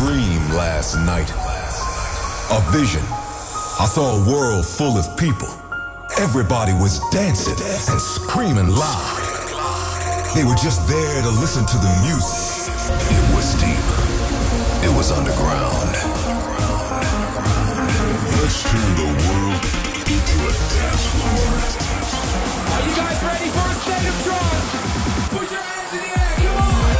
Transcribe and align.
dream 0.00 0.40
last 0.56 0.96
night. 1.04 1.28
A 2.56 2.60
vision. 2.72 3.04
I 3.76 3.84
saw 3.84 4.16
a 4.16 4.20
world 4.24 4.64
full 4.64 4.96
of 4.96 5.04
people. 5.20 5.48
Everybody 6.16 6.72
was 6.72 7.04
dancing 7.12 7.60
and 7.60 8.00
screaming 8.00 8.72
loud. 8.72 9.20
They 10.32 10.44
were 10.48 10.56
just 10.56 10.88
there 10.88 11.20
to 11.20 11.28
listen 11.36 11.68
to 11.68 11.76
the 11.76 11.92
music. 12.00 12.72
It 13.12 13.24
was 13.36 13.52
deep. 13.60 13.84
It 14.88 14.92
was 14.96 15.12
underground. 15.12 15.92
Let's 18.40 18.64
turn 18.64 18.90
the 18.96 19.10
world 19.28 19.64
into 20.08 20.36
a 20.48 20.52
dance 20.80 21.04
floor. 21.12 21.44
Are 22.72 22.82
you 22.88 22.94
guys 22.96 23.20
ready 23.20 23.52
for 23.52 23.68
a 23.68 23.76
state 23.84 24.08
of 24.08 24.16
trance? 24.24 24.68
Put 25.28 25.44
your 25.52 25.60
hands 25.60 25.92
in 25.92 26.00
the 26.00 26.12
air, 26.24 26.36
come 26.40 26.56
on! 26.56 26.96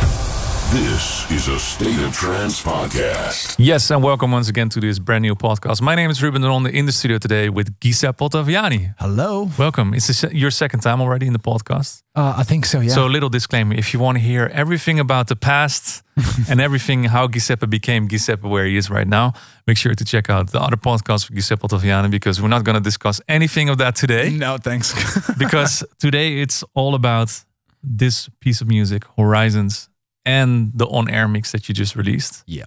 This 0.77 1.20
is 1.41 1.49
a 1.49 1.59
State 1.59 1.99
of 2.01 2.12
Trance 2.12 2.62
podcast. 2.62 3.57
Yes, 3.59 3.91
and 3.91 4.03
welcome 4.03 4.30
once 4.30 4.51
again 4.51 4.69
to 4.69 4.80
this 4.80 4.99
brand 4.99 5.23
new 5.23 5.35
podcast. 5.35 5.80
My 5.80 5.95
name 5.95 6.11
is 6.11 6.23
Ruben 6.23 6.43
Ronde 6.43 6.66
in 6.66 6.85
the 6.85 6.93
studio 6.93 7.16
today 7.16 7.49
with 7.49 7.80
Giuseppe 7.80 8.23
Ottaviani. 8.27 8.95
Hello. 8.99 9.49
Welcome. 9.59 9.95
It's 9.95 10.07
the 10.09 10.13
se- 10.13 10.35
your 10.35 10.51
second 10.51 10.80
time 10.80 11.01
already 11.01 11.27
in 11.27 11.33
the 11.33 11.39
podcast. 11.39 12.03
Uh, 12.15 12.35
I 12.37 12.43
think 12.43 12.66
so. 12.66 12.80
Yeah. 12.80 12.93
So, 12.93 13.07
a 13.07 13.13
little 13.16 13.30
disclaimer 13.30 13.75
if 13.75 13.95
you 13.95 14.01
want 14.01 14.19
to 14.19 14.23
hear 14.23 14.51
everything 14.53 15.01
about 15.01 15.29
the 15.29 15.37
past 15.37 16.03
and 16.51 16.61
everything 16.61 17.05
how 17.05 17.27
Giuseppe 17.27 17.66
became 17.66 18.09
Giuseppe 18.09 18.47
where 18.47 18.66
he 18.66 18.77
is 18.77 18.91
right 18.91 19.09
now, 19.09 19.33
make 19.66 19.79
sure 19.79 19.95
to 19.95 20.05
check 20.05 20.29
out 20.29 20.52
the 20.52 20.61
other 20.61 20.77
podcast 20.77 21.30
with 21.30 21.37
Giuseppe 21.37 21.66
Ottaviani 21.66 22.11
because 22.11 22.43
we're 22.43 22.49
not 22.49 22.65
going 22.65 22.77
to 22.77 22.85
discuss 22.85 23.19
anything 23.29 23.71
of 23.71 23.79
that 23.79 23.95
today. 23.95 24.29
no, 24.29 24.59
thanks. 24.59 24.93
because 25.38 25.85
today 25.99 26.43
it's 26.43 26.65
all 26.75 26.95
about 26.95 27.45
this 27.83 28.29
piece 28.41 28.61
of 28.61 28.69
music, 28.69 29.05
Horizons, 29.16 29.90
and 30.24 30.73
the 30.74 30.87
on-air 30.87 31.29
mix 31.29 31.52
that 31.52 31.69
you 31.69 31.74
just 31.74 31.97
released. 31.97 32.42
yeah. 32.47 32.65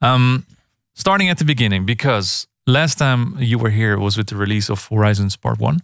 Um, 0.00 0.44
starting 0.94 1.28
at 1.30 1.38
the 1.38 1.44
beginning, 1.44 1.84
because 1.86 2.46
last 2.66 2.98
time 2.98 3.36
you 3.38 3.58
were 3.58 3.70
here 3.70 3.98
was 3.98 4.16
with 4.16 4.26
the 4.28 4.36
release 4.36 4.68
of 4.70 4.86
Horizons 4.88 5.36
Part 5.36 5.58
One, 5.58 5.80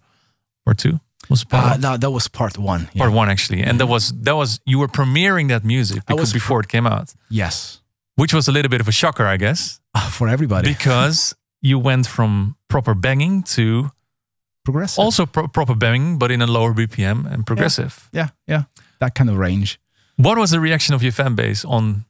Part 0.64 0.78
Two. 0.78 1.00
Was 1.30 1.42
it 1.42 1.48
part, 1.48 1.64
Uh, 1.64 1.76
no, 1.78 1.96
that 1.96 2.10
was 2.10 2.28
part 2.28 2.58
one. 2.58 2.80
Yeah. 2.92 3.00
part 3.02 3.12
one 3.12 3.30
actually, 3.30 3.62
and 3.62 3.78
that 3.80 3.86
was 3.86 4.12
that 4.22 4.36
was 4.36 4.60
you 4.66 4.78
were 4.78 4.88
premiering 4.88 5.48
that 5.48 5.64
music 5.64 6.04
because 6.06 6.32
before 6.32 6.60
it 6.60 6.68
came 6.68 6.86
out, 6.86 7.14
Yes. 7.30 7.80
which 8.16 8.34
was 8.34 8.46
a 8.48 8.52
little 8.52 8.68
bit 8.68 8.80
of 8.80 8.88
a 8.88 8.92
shocker, 8.92 9.24
I 9.26 9.36
guess, 9.38 9.80
Uh, 9.94 10.08
for 10.16 10.28
everybody. 10.28 10.68
because 10.68 11.34
you 11.62 11.78
went 11.82 12.06
from 12.06 12.56
proper 12.68 12.94
banging 12.94 13.42
to 13.56 13.90
Progressive. 14.64 14.98
also 15.04 15.26
pro- 15.26 15.48
proper 15.48 15.74
banging, 15.74 16.18
but 16.18 16.30
in 16.30 16.42
a 16.42 16.46
lower 16.46 16.72
BPM 16.74 17.26
and 17.32 17.44
progressive. 17.46 18.08
yeah, 18.12 18.28
yeah. 18.46 18.64
That 19.00 19.14
kind 19.14 19.30
of 19.30 19.36
range. 19.38 19.78
What 20.16 20.38
was 20.38 20.50
the 20.50 20.60
reaction 20.60 20.94
of 20.94 21.02
your 21.02 21.12
fan 21.12 21.34
base 21.34 21.64
on 21.64 22.04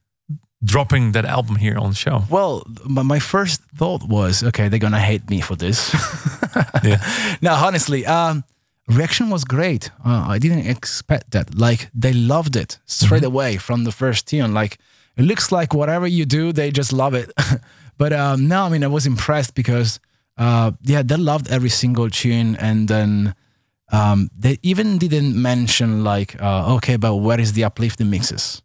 dropping 0.62 1.12
that 1.12 1.24
album 1.24 1.56
here 1.56 1.78
on 1.78 1.90
the 1.90 1.96
show? 1.96 2.24
Well, 2.30 2.64
my, 2.84 3.18
first 3.18 3.62
thought 3.76 4.02
was, 4.08 4.42
okay, 4.42 4.68
they're 4.68 4.78
gonna 4.78 5.00
hate 5.00 5.28
me 5.30 5.40
for 5.40 5.56
this. 5.56 5.94
Yeah. 6.84 7.36
no, 7.42 7.52
honestly, 7.54 8.06
um, 8.06 8.44
reaction 8.88 9.30
was 9.30 9.44
great. 9.44 9.90
Uh, 10.04 10.26
I 10.28 10.38
didn't 10.38 10.66
expect 10.66 11.32
that. 11.32 11.54
Like 11.56 11.90
they 11.94 12.12
loved 12.12 12.56
it 12.56 12.78
straight 12.84 13.24
away 13.24 13.56
from 13.56 13.84
the 13.84 13.92
first 13.92 14.28
tune. 14.28 14.54
Like 14.54 14.78
it 15.16 15.22
looks 15.22 15.50
like 15.50 15.74
whatever 15.74 16.06
you 16.06 16.24
do, 16.24 16.52
they 16.52 16.70
just 16.70 16.92
love 16.92 17.14
it. 17.14 17.32
but 17.98 18.12
um, 18.12 18.48
no, 18.48 18.64
I 18.64 18.68
mean, 18.68 18.84
I 18.84 18.88
was 18.88 19.06
impressed 19.06 19.54
because 19.54 19.98
uh, 20.36 20.72
yeah, 20.82 21.02
they 21.02 21.16
loved 21.16 21.50
every 21.50 21.70
single 21.70 22.10
tune, 22.10 22.56
and 22.56 22.88
then 22.88 23.34
um, 23.94 24.28
they 24.42 24.56
even 24.62 24.98
didn't 24.98 25.34
mention 25.40 25.88
like, 26.04 26.30
uh, 26.42 26.74
okay, 26.76 26.96
but 26.98 27.12
where 27.26 27.40
is 27.40 27.52
the 27.52 27.64
uplifting 27.64 28.10
mixes? 28.10 28.62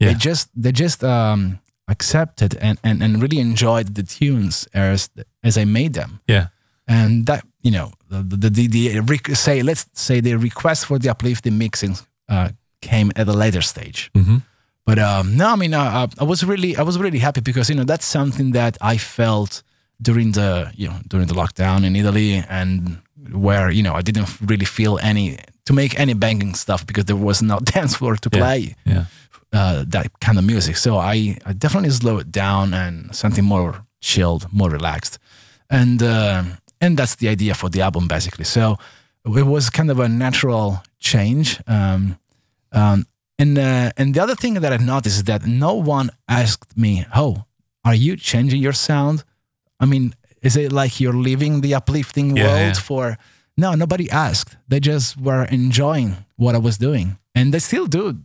Yeah. 0.00 0.08
They 0.08 0.14
just 0.28 0.48
they 0.62 0.72
just 0.72 1.02
um, 1.02 1.58
accepted 1.88 2.56
and, 2.60 2.78
and 2.82 3.02
and 3.02 3.22
really 3.22 3.38
enjoyed 3.40 3.94
the 3.94 4.02
tunes 4.02 4.68
as 4.74 5.08
as 5.42 5.56
I 5.56 5.64
made 5.64 5.92
them 5.94 6.10
Yeah. 6.28 6.46
and 6.88 7.26
that 7.26 7.42
you 7.62 7.70
know 7.70 7.88
the 8.10 8.36
the, 8.36 8.50
the, 8.50 8.66
the 9.00 9.34
say 9.34 9.62
let's 9.62 9.86
say 9.92 10.20
the 10.20 10.34
request 10.48 10.86
for 10.86 10.98
the 10.98 11.08
uplifting 11.10 11.56
mixing 11.58 11.96
uh, 12.28 12.48
came 12.80 13.10
at 13.16 13.28
a 13.28 13.32
later 13.32 13.62
stage 13.62 14.10
Mhm. 14.14 14.42
but 14.84 14.98
um, 14.98 15.36
no 15.36 15.46
i 15.52 15.56
mean 15.56 15.74
uh, 15.74 15.82
uh, 16.00 16.06
i 16.20 16.24
was 16.24 16.42
really 16.44 16.76
i 16.76 16.82
was 16.82 16.96
really 16.98 17.18
happy 17.18 17.40
because 17.40 17.70
you 17.70 17.76
know 17.78 17.84
that's 17.92 18.04
something 18.18 18.52
that 18.52 18.76
i 18.92 18.96
felt 18.98 19.62
during 20.00 20.32
the 20.32 20.70
you 20.76 20.88
know 20.88 20.98
during 21.08 21.26
the 21.26 21.34
lockdown 21.34 21.84
in 21.84 21.96
italy 21.96 22.44
and 22.48 22.98
where 23.32 23.70
you 23.70 23.82
know 23.82 23.94
i 23.94 24.02
didn't 24.02 24.28
really 24.50 24.64
feel 24.66 24.98
any 25.02 25.38
to 25.64 25.72
make 25.72 25.98
any 25.98 26.14
banging 26.14 26.54
stuff 26.54 26.86
because 26.86 27.04
there 27.06 27.16
was 27.16 27.42
no 27.42 27.58
dance 27.74 27.96
floor 27.96 28.16
to 28.16 28.28
Yeah. 28.32 28.38
play 28.40 28.74
Yeah. 28.84 29.04
uh, 29.52 29.84
that 29.88 30.06
kind 30.20 30.38
of 30.38 30.44
music. 30.44 30.76
So 30.76 30.90
I, 30.98 31.38
I 31.48 31.52
definitely 31.54 31.90
slow 31.90 32.18
it 32.18 32.30
down 32.30 32.74
and 32.74 33.14
something 33.14 33.44
more 33.44 33.72
chilled, 34.00 34.46
more 34.52 34.70
relaxed, 34.70 35.18
and 35.70 36.02
uh, 36.02 36.42
and 36.80 36.96
that's 36.98 37.16
the 37.16 37.28
idea 37.28 37.54
for 37.54 37.68
the 37.70 37.80
album 37.82 38.06
basically. 38.06 38.44
So 38.44 38.76
it 39.24 39.46
was 39.46 39.70
kind 39.70 39.90
of 39.90 39.98
a 39.98 40.08
natural 40.08 40.82
change. 40.98 41.60
Um, 41.66 42.18
um, 42.72 43.06
and 43.38 43.58
uh, 43.58 43.90
and 43.96 44.14
the 44.14 44.20
other 44.22 44.36
thing 44.36 44.54
that 44.60 44.72
I 44.72 44.76
noticed 44.76 45.16
is 45.16 45.24
that 45.24 45.46
no 45.46 45.72
one 45.74 46.10
asked 46.28 46.76
me, 46.76 47.06
"Oh, 47.14 47.44
are 47.84 47.94
you 47.96 48.16
changing 48.16 48.62
your 48.62 48.74
sound?" 48.74 49.24
I 49.80 49.86
mean, 49.86 50.14
is 50.42 50.56
it 50.56 50.72
like 50.72 51.00
you're 51.00 51.16
leaving 51.22 51.60
the 51.62 51.74
uplifting 51.74 52.36
Yeah, 52.36 52.44
world 52.44 52.74
yeah. 52.76 52.80
for? 52.82 53.16
No, 53.56 53.74
nobody 53.74 54.10
asked. 54.10 54.56
They 54.68 54.80
just 54.80 55.16
were 55.20 55.44
enjoying 55.50 56.16
what 56.36 56.54
I 56.54 56.58
was 56.58 56.78
doing, 56.78 57.16
and 57.34 57.52
they 57.52 57.58
still 57.60 57.86
do 57.86 58.18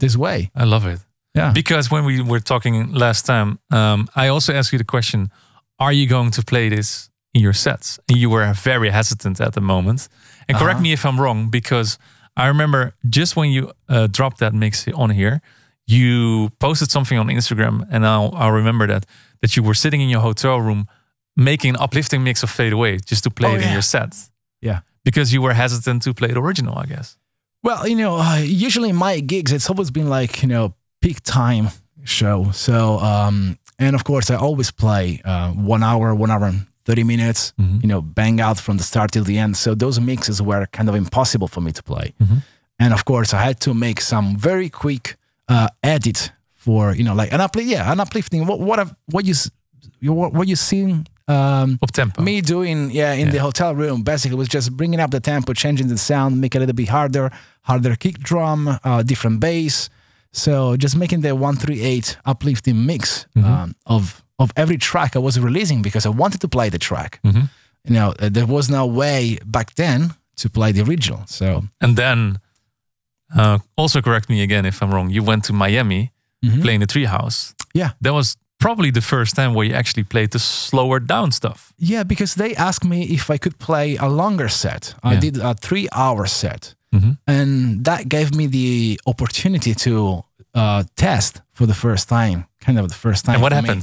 this 0.00 0.16
way. 0.16 0.50
I 0.54 0.64
love 0.64 0.86
it. 0.86 1.00
Yeah. 1.34 1.52
Because 1.52 1.90
when 1.90 2.04
we 2.04 2.22
were 2.22 2.40
talking 2.40 2.92
last 2.92 3.26
time, 3.26 3.58
um, 3.70 4.08
I 4.14 4.28
also 4.28 4.52
asked 4.54 4.72
you 4.72 4.78
the 4.78 4.84
question: 4.84 5.30
Are 5.78 5.92
you 5.92 6.06
going 6.06 6.30
to 6.32 6.42
play 6.42 6.68
this 6.68 7.10
in 7.34 7.42
your 7.42 7.52
sets? 7.54 7.98
And 8.08 8.16
you 8.18 8.30
were 8.30 8.52
very 8.54 8.90
hesitant 8.90 9.40
at 9.40 9.52
the 9.52 9.60
moment. 9.60 10.08
And 10.48 10.56
correct 10.58 10.76
Uh-huh. 10.76 10.82
me 10.82 10.92
if 10.92 11.04
I'm 11.04 11.18
wrong, 11.20 11.50
because 11.50 11.98
I 12.36 12.46
remember 12.48 12.92
just 13.08 13.34
when 13.36 13.50
you 13.50 13.72
uh, 13.88 14.06
dropped 14.10 14.38
that 14.38 14.52
mix 14.54 14.86
on 14.94 15.10
here, 15.10 15.40
you 15.86 16.50
posted 16.58 16.90
something 16.90 17.18
on 17.18 17.26
Instagram, 17.28 17.86
and 17.90 18.04
I'll, 18.06 18.30
I'll 18.34 18.52
remember 18.52 18.86
that 18.86 19.06
that 19.42 19.56
you 19.56 19.62
were 19.66 19.74
sitting 19.74 20.00
in 20.00 20.08
your 20.08 20.22
hotel 20.22 20.60
room 20.60 20.86
making 21.36 21.70
an 21.70 21.76
uplifting 21.76 22.22
mix 22.24 22.42
of 22.42 22.50
Fade 22.50 22.72
Away 22.72 22.98
just 22.98 23.22
to 23.24 23.30
play 23.30 23.50
Oh, 23.52 23.54
it 23.56 23.62
in 23.62 23.72
your 23.72 23.82
set 23.82 24.14
Yeah. 24.60 24.80
because 25.04 25.32
you 25.32 25.42
were 25.42 25.54
hesitant 25.54 26.02
to 26.02 26.14
play 26.14 26.28
the 26.28 26.40
original, 26.40 26.76
I 26.78 26.86
guess. 26.86 27.16
Well, 27.62 27.86
you 27.86 27.96
know, 27.96 28.16
uh, 28.18 28.36
usually 28.38 28.92
my 28.92 29.20
gigs, 29.20 29.52
it's 29.52 29.68
always 29.70 29.90
been 29.90 30.08
like, 30.08 30.42
you 30.42 30.48
know, 30.48 30.74
peak 31.00 31.20
time 31.22 31.68
show. 32.04 32.50
So, 32.52 32.98
um, 33.00 33.58
and 33.78 33.94
of 33.94 34.04
course, 34.04 34.30
I 34.30 34.36
always 34.36 34.70
play 34.70 35.20
uh, 35.24 35.52
one 35.52 35.82
hour, 35.82 36.14
one 36.14 36.30
hour 36.30 36.44
and 36.44 36.66
30 36.84 37.02
minutes, 37.04 37.52
you 37.58 37.88
know, 37.88 38.00
bang 38.00 38.40
out 38.40 38.58
from 38.60 38.76
the 38.76 38.84
start 38.84 39.10
till 39.10 39.24
the 39.24 39.36
end. 39.38 39.56
So 39.56 39.74
those 39.74 39.98
mixes 40.00 40.40
were 40.40 40.66
kind 40.72 40.88
of 40.88 40.94
impossible 40.94 41.48
for 41.48 41.60
me 41.60 41.72
to 41.72 41.82
play. 41.82 42.14
And 42.78 42.92
of 42.94 43.04
course, 43.04 43.34
I 43.34 43.42
had 43.42 43.58
to 43.60 43.74
make 43.74 44.00
some 44.00 44.36
very 44.36 44.68
quick 44.68 45.16
uh, 45.48 45.68
edit 45.82 46.30
for, 46.54 46.94
you 46.94 47.02
know, 47.02 47.14
like 47.14 47.32
an 47.32 47.40
uplift, 47.40 47.68
yeah, 47.68 47.90
an 47.92 47.98
uplifting. 48.00 48.46
What, 48.46 48.60
what, 48.60 48.78
I've, 48.78 48.94
what 49.06 49.24
you, 49.24 49.32
s- 49.32 49.50
you, 50.00 50.12
what 50.12 50.32
what 50.32 50.46
you 50.46 50.56
seen 50.56 51.06
um, 51.28 51.78
Up 51.82 51.90
tempo. 51.92 52.22
me 52.22 52.40
doing 52.40 52.90
yeah 52.90 53.12
in 53.12 53.30
the 53.30 53.38
hotel 53.38 53.74
room 53.74 54.02
basically 54.02 54.36
was 54.36 54.48
just 54.48 54.76
bringing 54.76 55.00
up 55.00 55.10
the 55.10 55.20
tempo 55.20 55.52
changing 55.52 55.88
the 55.88 55.98
sound 55.98 56.40
make 56.40 56.54
it 56.54 56.58
a 56.58 56.60
little 56.60 56.74
bit 56.74 56.88
harder 56.88 57.30
harder 57.62 57.96
kick 57.96 58.18
drum 58.18 58.78
uh, 58.84 59.02
different 59.02 59.40
bass. 59.40 59.88
So 60.32 60.76
just 60.76 60.96
making 60.96 61.22
the 61.22 61.34
138 61.34 62.18
uplifting 62.26 62.84
mix 62.86 63.26
um, 63.36 63.74
of 63.86 64.22
of 64.38 64.50
every 64.54 64.76
track 64.76 65.16
i 65.16 65.18
was 65.18 65.38
releasing 65.40 65.80
because 65.82 66.04
i 66.06 66.10
wanted 66.10 66.40
to 66.42 66.48
play 66.48 66.68
the 66.70 66.78
track. 66.78 67.20
You 67.24 67.92
know 67.94 68.12
uh, 68.20 68.28
there 68.32 68.46
was 68.46 68.68
no 68.68 68.86
way 68.86 69.38
back 69.44 69.74
then 69.76 70.10
to 70.36 70.48
play 70.50 70.72
the 70.72 70.82
original 70.82 71.22
so. 71.26 71.64
And 71.80 71.96
then, 71.96 72.38
uh, 73.36 73.58
also 73.76 74.00
correct 74.02 74.28
me 74.28 74.42
again 74.42 74.66
if 74.66 74.82
I'm 74.82 74.90
wrong. 74.94 75.10
You 75.10 75.22
went 75.24 75.44
to 75.44 75.52
Miami 75.52 76.12
playing 76.62 76.80
the 76.80 76.86
Treehouse. 76.86 77.54
yeah. 77.74 77.90
That 78.00 78.12
was 78.12 78.36
probably 78.58 78.90
the 78.90 79.00
first 79.00 79.34
time 79.36 79.54
where 79.54 79.66
you 79.68 79.74
actually 79.74 80.04
played 80.04 80.30
the 80.30 80.38
slower 80.38 81.00
down 81.00 81.30
stuff. 81.32 81.72
Yeah, 81.78 82.04
because 82.04 82.34
they 82.34 82.54
asked 82.56 82.84
me 82.88 83.02
if 83.04 83.30
I 83.30 83.38
could 83.38 83.58
play 83.58 83.96
a 83.96 84.08
longer 84.08 84.48
set. 84.48 84.94
I 85.02 85.12
Yeah. 85.12 85.20
did 85.20 85.36
a 85.38 85.54
three 85.54 85.88
hour 85.92 86.26
set. 86.26 86.74
Mhm. 86.94 87.16
And 87.26 87.84
that 87.84 88.08
gave 88.08 88.34
me 88.34 88.46
the 88.48 89.00
opportunity 89.06 89.74
to 89.74 90.22
uh, 90.54 90.84
test 90.96 91.42
for 91.52 91.66
the 91.66 91.74
first 91.74 92.08
time, 92.08 92.46
kind 92.60 92.78
of 92.78 92.88
the 92.88 92.94
first 92.94 93.24
time. 93.24 93.34
And 93.34 93.42
what 93.42 93.52
for 93.52 93.62
me. 93.74 93.82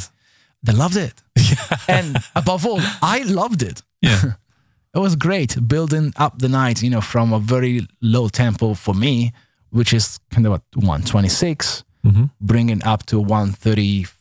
They 0.64 0.74
loved 0.74 0.96
it. 0.98 1.22
And 1.88 2.18
above 2.36 2.66
all, 2.66 2.82
I 3.02 3.24
loved 3.26 3.62
it. 3.62 3.82
Yeah. 4.02 4.22
It 4.96 5.00
was 5.02 5.16
great 5.16 5.58
building 5.68 6.14
up 6.18 6.34
the 6.40 6.48
night, 6.50 6.84
you 6.84 6.90
know, 6.90 7.02
from 7.02 7.34
a 7.34 7.40
very 7.40 7.88
low 8.00 8.30
tempo 8.30 8.74
for 8.76 8.94
me, 8.96 9.32
which 9.72 9.92
is 9.94 10.20
kind 10.30 10.46
of 10.48 10.54
a 10.54 10.62
126, 10.76 11.84
Mhm. 12.06 12.30
bringing 12.40 12.84
up 12.84 13.04
to 13.08 13.20
135 13.20 14.14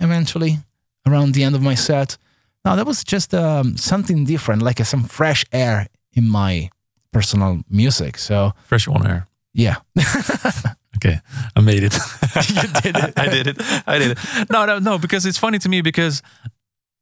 eventually 0.00 0.58
around 1.06 1.34
the 1.34 1.44
end 1.44 1.54
of 1.54 1.62
my 1.62 1.74
set. 1.74 2.18
Now, 2.64 2.76
that 2.76 2.86
was 2.86 3.04
just 3.04 3.32
um, 3.34 3.76
something 3.76 4.24
different, 4.24 4.62
like 4.62 4.80
uh, 4.80 4.84
some 4.84 5.04
fresh 5.04 5.44
air 5.52 5.86
in 6.12 6.28
my 6.28 6.70
personal 7.12 7.60
music. 7.70 8.18
So, 8.18 8.52
Fresh 8.64 8.88
on 8.88 9.06
air. 9.06 9.26
yeah. 9.54 9.76
Okay. 10.96 11.20
I'm 11.54 11.64
made 11.66 11.82
it. 11.82 11.94
you 12.48 12.80
did 12.82 12.96
it. 12.96 13.12
I 13.18 13.28
did 13.28 13.46
it. 13.46 13.56
I 13.86 13.98
did 13.98 14.10
it. 14.12 14.18
No, 14.50 14.64
no, 14.64 14.78
no. 14.78 14.98
Because 14.98 15.26
it's 15.26 15.36
funny 15.38 15.58
to 15.58 15.68
me 15.68 15.82
because, 15.82 16.22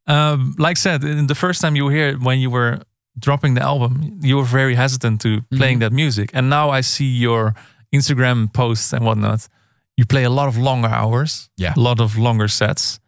um, 0.08 0.54
like 0.58 0.76
I 0.76 0.80
said, 0.80 1.04
in 1.04 1.28
the 1.28 1.34
first 1.34 1.60
time 1.60 1.76
you 1.76 1.84
were 1.84 1.92
here 1.92 2.18
when 2.18 2.40
you 2.40 2.50
were 2.50 2.80
dropping 3.18 3.54
the 3.54 3.62
album, 3.62 4.18
you 4.20 4.36
were 4.36 4.42
very 4.44 4.74
hesitant 4.74 5.20
to 5.20 5.42
playing 5.56 5.78
that 5.78 5.92
music, 5.92 6.30
and 6.34 6.50
now 6.50 6.70
I 6.70 6.80
see 6.82 7.06
your 7.06 7.54
Instagram 7.94 8.52
posts 8.52 8.92
and 8.92 9.04
whatnot. 9.04 9.48
You 9.96 10.04
play 10.06 10.24
a 10.24 10.30
lot 10.30 10.48
of 10.48 10.56
longer 10.56 10.88
hours, 10.88 11.48
Yeah. 11.56 11.74
a 11.76 11.80
lot 11.80 12.00
of 12.00 12.16
longer 12.16 12.48
sets, 12.48 13.00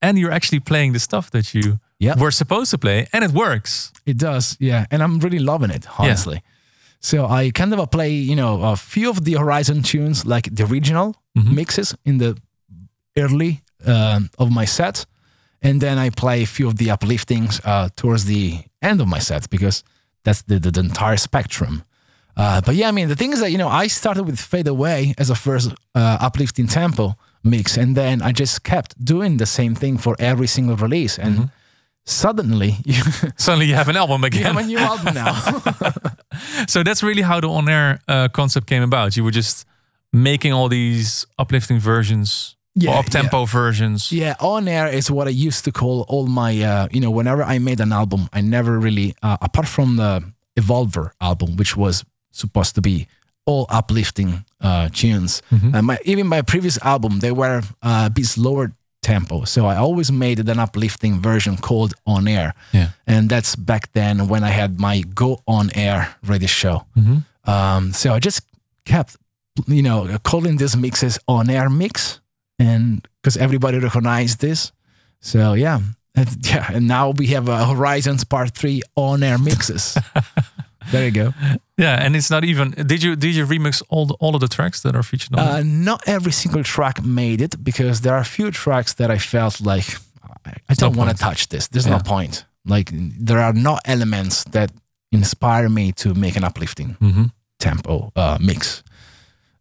and 0.00 0.18
you're 0.18 0.32
actually 0.34 0.60
playing 0.60 0.92
the 0.92 0.98
stuff 1.00 1.30
that 1.30 1.54
you 1.54 1.78
Yeah. 1.98 2.18
were 2.18 2.32
supposed 2.32 2.70
to 2.70 2.78
play, 2.78 3.06
and 3.12 3.24
it 3.24 3.30
works. 3.32 3.92
It 4.04 4.16
does, 4.18 4.56
yeah, 4.60 4.86
and 4.90 5.02
I'm 5.02 5.18
really 5.20 5.38
loving 5.38 5.70
it, 5.70 5.86
honestly. 5.98 6.40
So 7.00 7.26
I 7.26 7.50
kind 7.50 7.72
of 7.72 7.78
uh, 7.80 7.86
play, 7.86 8.10
you 8.10 8.34
know, 8.36 8.62
a 8.62 8.76
few 8.76 9.10
of 9.10 9.24
the 9.24 9.34
Horizon 9.34 9.82
tunes, 9.82 10.24
like 10.24 10.48
the 10.54 10.64
original 10.64 11.14
mixes 11.34 11.94
in 12.04 12.18
the 12.18 12.36
early 13.16 13.62
um, 13.86 14.28
of 14.38 14.50
my 14.50 14.64
set, 14.66 15.06
and 15.60 15.80
then 15.80 15.98
I 15.98 16.10
play 16.10 16.42
a 16.42 16.46
few 16.46 16.68
of 16.68 16.74
the 16.76 16.88
upliftings 16.90 17.60
uh, 17.64 17.88
towards 17.96 18.24
the 18.24 18.64
end 18.80 19.00
of 19.00 19.06
my 19.06 19.18
set 19.20 19.48
because 19.50 19.82
that's 20.24 20.42
the, 20.42 20.58
the, 20.58 20.70
the 20.70 20.80
entire 20.80 21.16
spectrum. 21.16 21.82
Uh, 22.36 22.60
but 22.60 22.74
yeah, 22.74 22.88
I 22.88 22.92
mean, 22.92 23.08
the 23.08 23.16
thing 23.16 23.32
is 23.32 23.40
that 23.40 23.50
you 23.50 23.58
know 23.58 23.68
I 23.68 23.88
started 23.88 24.24
with 24.24 24.40
Fade 24.40 24.68
Away 24.68 25.14
as 25.18 25.30
a 25.30 25.34
first 25.34 25.70
uh, 25.94 26.18
uplifting 26.20 26.66
tempo 26.66 27.14
mix, 27.44 27.76
and 27.76 27.94
then 27.96 28.22
I 28.22 28.32
just 28.32 28.62
kept 28.62 28.94
doing 29.04 29.36
the 29.38 29.46
same 29.46 29.74
thing 29.74 29.98
for 29.98 30.16
every 30.18 30.46
single 30.46 30.76
release, 30.76 31.18
and 31.18 31.50
suddenly 32.04 32.76
you. 32.84 33.02
Suddenly 33.36 33.66
you 33.66 33.74
have 33.74 33.88
an 33.88 33.96
album 33.96 34.22
You 34.22 34.26
again. 34.26 34.54
have 34.54 34.64
a 34.64 34.66
new 34.66 34.78
album 34.78 35.14
now. 35.14 35.34
so 36.68 36.82
that's 36.82 37.02
really 37.02 37.22
how 37.22 37.40
the 37.40 37.48
on-air 37.48 38.00
uh, 38.08 38.28
concept 38.28 38.66
came 38.66 38.82
about. 38.82 39.16
You 39.16 39.24
were 39.24 39.30
just 39.34 39.66
making 40.12 40.52
all 40.52 40.68
these 40.68 41.26
uplifting 41.38 41.78
versions, 41.80 42.56
Yeah, 42.74 42.98
up-tempo 42.98 43.44
versions. 43.46 44.10
yeah, 44.12 44.34
on 44.40 44.68
air 44.68 44.88
is 44.88 45.10
what 45.10 45.26
I 45.26 45.30
used 45.30 45.64
to 45.64 45.72
call 45.72 46.04
all 46.08 46.26
my, 46.26 46.62
uh, 46.62 46.88
you 46.90 47.00
know, 47.00 47.10
whenever 47.10 47.42
I 47.42 47.58
made 47.58 47.80
an 47.80 47.92
album, 47.92 48.28
I 48.32 48.40
never 48.42 48.78
really, 48.78 49.14
uh, 49.22 49.36
apart 49.40 49.68
from 49.68 49.96
the 49.96 50.22
Evolver 50.58 51.10
album, 51.20 51.56
which 51.56 51.76
was 51.76 52.04
supposed 52.32 52.74
to 52.74 52.80
be 52.80 53.06
all 53.44 53.66
uplifting 53.68 54.44
uh, 54.60 54.88
tunes. 54.88 55.42
And 55.50 55.86
my, 55.86 55.98
even 56.04 56.26
my 56.26 56.42
previous 56.42 56.78
album, 56.82 57.20
they 57.20 57.32
were 57.32 57.62
uh, 57.82 58.04
a 58.06 58.10
bit 58.10 58.26
slower 58.26 58.72
tempo. 59.02 59.44
So 59.44 59.66
I 59.66 59.76
always 59.76 60.10
made 60.12 60.38
an 60.38 60.58
uplifting 60.58 61.20
version 61.20 61.56
called 61.56 61.94
On 62.06 62.28
Air. 62.28 62.54
Yeah. 62.72 62.90
And 63.06 63.28
that's 63.28 63.56
back 63.56 63.92
then 63.92 64.28
when 64.28 64.44
I 64.44 64.50
had 64.50 64.78
my 64.78 65.00
Go 65.00 65.42
On 65.46 65.70
Air 65.74 66.14
radio 66.22 66.46
show. 66.46 66.86
Um, 67.44 67.92
so 67.92 68.14
I 68.14 68.20
just 68.20 68.42
kept, 68.84 69.16
you 69.66 69.82
know, 69.82 70.16
calling 70.22 70.56
these 70.56 70.76
mixes 70.76 71.18
On 71.26 71.50
Air 71.50 71.68
Mix. 71.68 72.20
And 72.58 73.06
because 73.20 73.36
everybody 73.36 73.78
recognized 73.78 74.40
this. 74.40 74.72
So 75.20 75.54
yeah. 75.54 75.80
And, 76.14 76.46
yeah. 76.46 76.70
And 76.72 76.86
now 76.86 77.10
we 77.10 77.26
have 77.28 77.48
uh, 77.48 77.66
Horizons 77.66 78.22
Part 78.24 78.54
3 78.54 78.82
On 78.94 79.22
Air 79.22 79.38
mixes. 79.38 79.98
there 80.90 81.04
you 81.04 81.10
go. 81.12 81.32
Yeah, 81.78 82.04
and 82.04 82.14
it's 82.16 82.30
not 82.30 82.44
even. 82.44 82.70
Did 82.72 83.02
you 83.02 83.16
did 83.16 83.34
you 83.34 83.46
remix 83.46 83.82
all 83.88 84.06
the, 84.06 84.14
all 84.20 84.34
of 84.34 84.40
the 84.40 84.48
tracks 84.48 84.80
that 84.82 84.94
are 84.94 85.02
featured 85.02 85.38
on? 85.38 85.46
Uh, 85.48 85.62
not 85.64 86.02
every 86.06 86.32
single 86.32 86.62
track 86.64 87.02
made 87.04 87.40
it 87.40 87.62
because 87.64 88.00
there 88.00 88.14
are 88.14 88.20
a 88.20 88.24
few 88.24 88.50
tracks 88.50 88.94
that 88.94 89.10
I 89.10 89.18
felt 89.18 89.60
like 89.60 89.86
I, 90.46 90.52
I 90.68 90.74
don't 90.74 90.96
want 90.96 91.10
to 91.10 91.16
touch 91.16 91.48
this. 91.48 91.68
There's 91.68 91.86
Yeah. 91.86 91.96
no 91.96 92.02
point. 92.02 92.44
Like 92.64 92.90
there 93.26 93.40
are 93.40 93.52
no 93.52 93.78
elements 93.84 94.44
that 94.50 94.70
inspire 95.10 95.68
me 95.68 95.92
to 95.92 96.14
make 96.14 96.36
an 96.36 96.44
uplifting 96.44 96.96
Mm-hmm. 97.00 97.24
tempo 97.58 98.12
uh, 98.16 98.38
mix. 98.40 98.82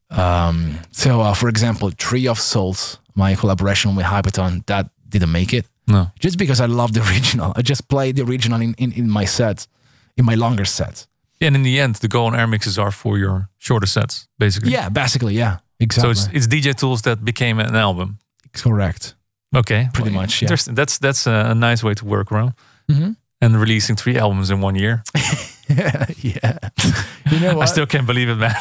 Um, 0.09 0.77
so, 0.91 1.21
uh, 1.21 1.33
for 1.33 1.49
example, 1.49 1.91
Tree 1.91 2.27
of 2.27 2.39
Souls, 2.39 2.99
my 3.15 3.35
collaboration 3.35 3.95
with 3.95 4.05
Hyperton, 4.05 4.65
that 4.65 4.89
didn't 5.07 5.31
make 5.31 5.53
it 5.53 5.65
No. 5.87 6.11
just 6.19 6.37
because 6.37 6.59
I 6.59 6.65
love 6.67 6.91
the 6.93 7.01
original. 7.09 7.53
I 7.55 7.61
just 7.61 7.87
played 7.87 8.15
the 8.17 8.23
original 8.23 8.61
in, 8.61 8.73
in, 8.77 8.91
in 8.91 9.09
my 9.09 9.25
sets, 9.25 9.67
in 10.17 10.25
my 10.25 10.35
longer 10.35 10.65
set. 10.65 11.07
And 11.41 11.55
in 11.55 11.63
the 11.63 11.79
end, 11.79 11.95
the 11.95 12.07
go 12.07 12.25
on 12.25 12.35
air 12.35 12.47
mixes 12.47 12.77
are 12.77 12.91
for 12.91 13.17
your 13.17 13.49
shorter 13.57 13.87
sets, 13.87 14.27
basically. 14.37 14.71
Yeah, 14.73 14.89
basically, 14.89 15.33
yeah, 15.37 15.57
exactly. 15.79 16.13
So 16.15 16.29
it's 16.29 16.29
it's 16.33 16.47
DJ 16.47 16.73
tools 16.73 17.01
that 17.01 17.23
became 17.23 17.59
an 17.59 17.75
album. 17.75 18.17
correct. 18.53 19.15
Okay. 19.55 19.87
Pretty 19.93 20.11
much, 20.11 20.41
yeah. 20.41 20.45
Interesting. 20.47 20.75
That's 20.75 20.97
that's 20.99 21.27
a, 21.27 21.53
nice 21.53 21.83
way 21.83 21.93
to 21.95 22.05
work 22.05 22.31
around. 22.31 22.53
Mhm. 22.87 23.15
And 23.41 23.55
releasing 23.59 23.97
three 23.97 24.17
albums 24.19 24.49
in 24.51 24.61
one 24.63 24.75
year. 24.79 25.03
yeah. 25.69 26.05
You 27.31 27.39
know 27.39 27.61
I 27.63 27.65
still 27.65 27.85
can't 27.87 28.05
believe 28.07 28.29
it, 28.29 28.35
man. 28.37 28.55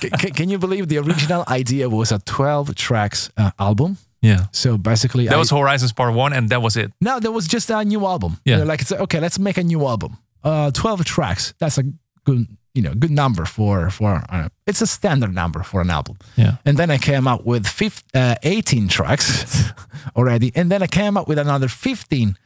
C- 0.00 0.10
c- 0.20 0.30
can 0.30 0.48
you 0.50 0.58
believe 0.58 0.86
the 0.88 0.98
original 0.98 1.44
idea 1.48 1.88
was 1.88 2.12
a 2.12 2.18
12 2.18 2.74
tracks 2.74 3.30
uh, 3.36 3.50
album? 3.58 3.96
yeah. 4.22 4.46
So 4.52 4.76
basically, 4.78 5.24
That 5.26 5.34
I, 5.34 5.38
was 5.38 5.50
Horizons 5.50 5.92
Part 5.92 6.14
One, 6.14 6.32
and 6.36 6.48
that 6.50 6.60
was 6.62 6.76
it. 6.76 6.92
no, 7.00 7.18
that 7.20 7.32
was 7.32 7.46
just 7.48 7.70
a 7.70 7.82
new 7.84 8.04
album. 8.06 8.36
Yeah. 8.44 8.56
They're 8.58 8.66
like, 8.72 8.82
it's 8.82 8.92
okay, 8.92 9.20
let's 9.20 9.38
make 9.38 9.56
a 9.60 9.62
new 9.64 9.86
album. 9.86 10.16
Uh, 10.44 10.70
12 10.70 11.04
tracks. 11.04 11.54
That's 11.58 11.78
a 11.78 11.82
good, 12.28 12.46
you 12.74 12.82
know, 12.82 12.94
good 12.94 13.10
number 13.10 13.44
for 13.46 13.90
for. 13.90 14.22
Uh, 14.32 14.48
it's 14.66 14.82
a 14.82 14.86
standard 14.86 15.32
number 15.34 15.62
for 15.64 15.80
an 15.80 15.90
album. 15.90 16.16
Yeah. 16.36 16.56
And 16.64 16.76
then 16.76 16.90
I 16.90 16.98
came 16.98 17.28
out 17.30 17.44
with 17.46 17.66
uh, 18.14 18.34
18 18.42 18.88
tracks 18.88 19.72
already, 20.16 20.52
and 20.54 20.70
then 20.70 20.82
I 20.82 20.86
came 20.86 21.16
out 21.20 21.28
with 21.28 21.38
another 21.38 21.68
15 21.68 22.36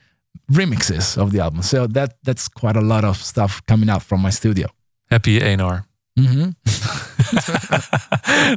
remixes 0.50 1.16
of 1.16 1.30
the 1.30 1.40
album. 1.40 1.62
So 1.62 1.86
that 1.88 2.10
that's 2.22 2.48
quite 2.48 2.76
a 2.76 2.80
lot 2.80 3.04
of 3.04 3.16
stuff 3.16 3.60
coming 3.66 3.90
out 3.90 4.02
from 4.02 4.22
my 4.22 4.30
studio. 4.30 4.66
Happy 5.10 5.40
A&R. 5.40 5.84
Mm-hmm. 6.18 6.50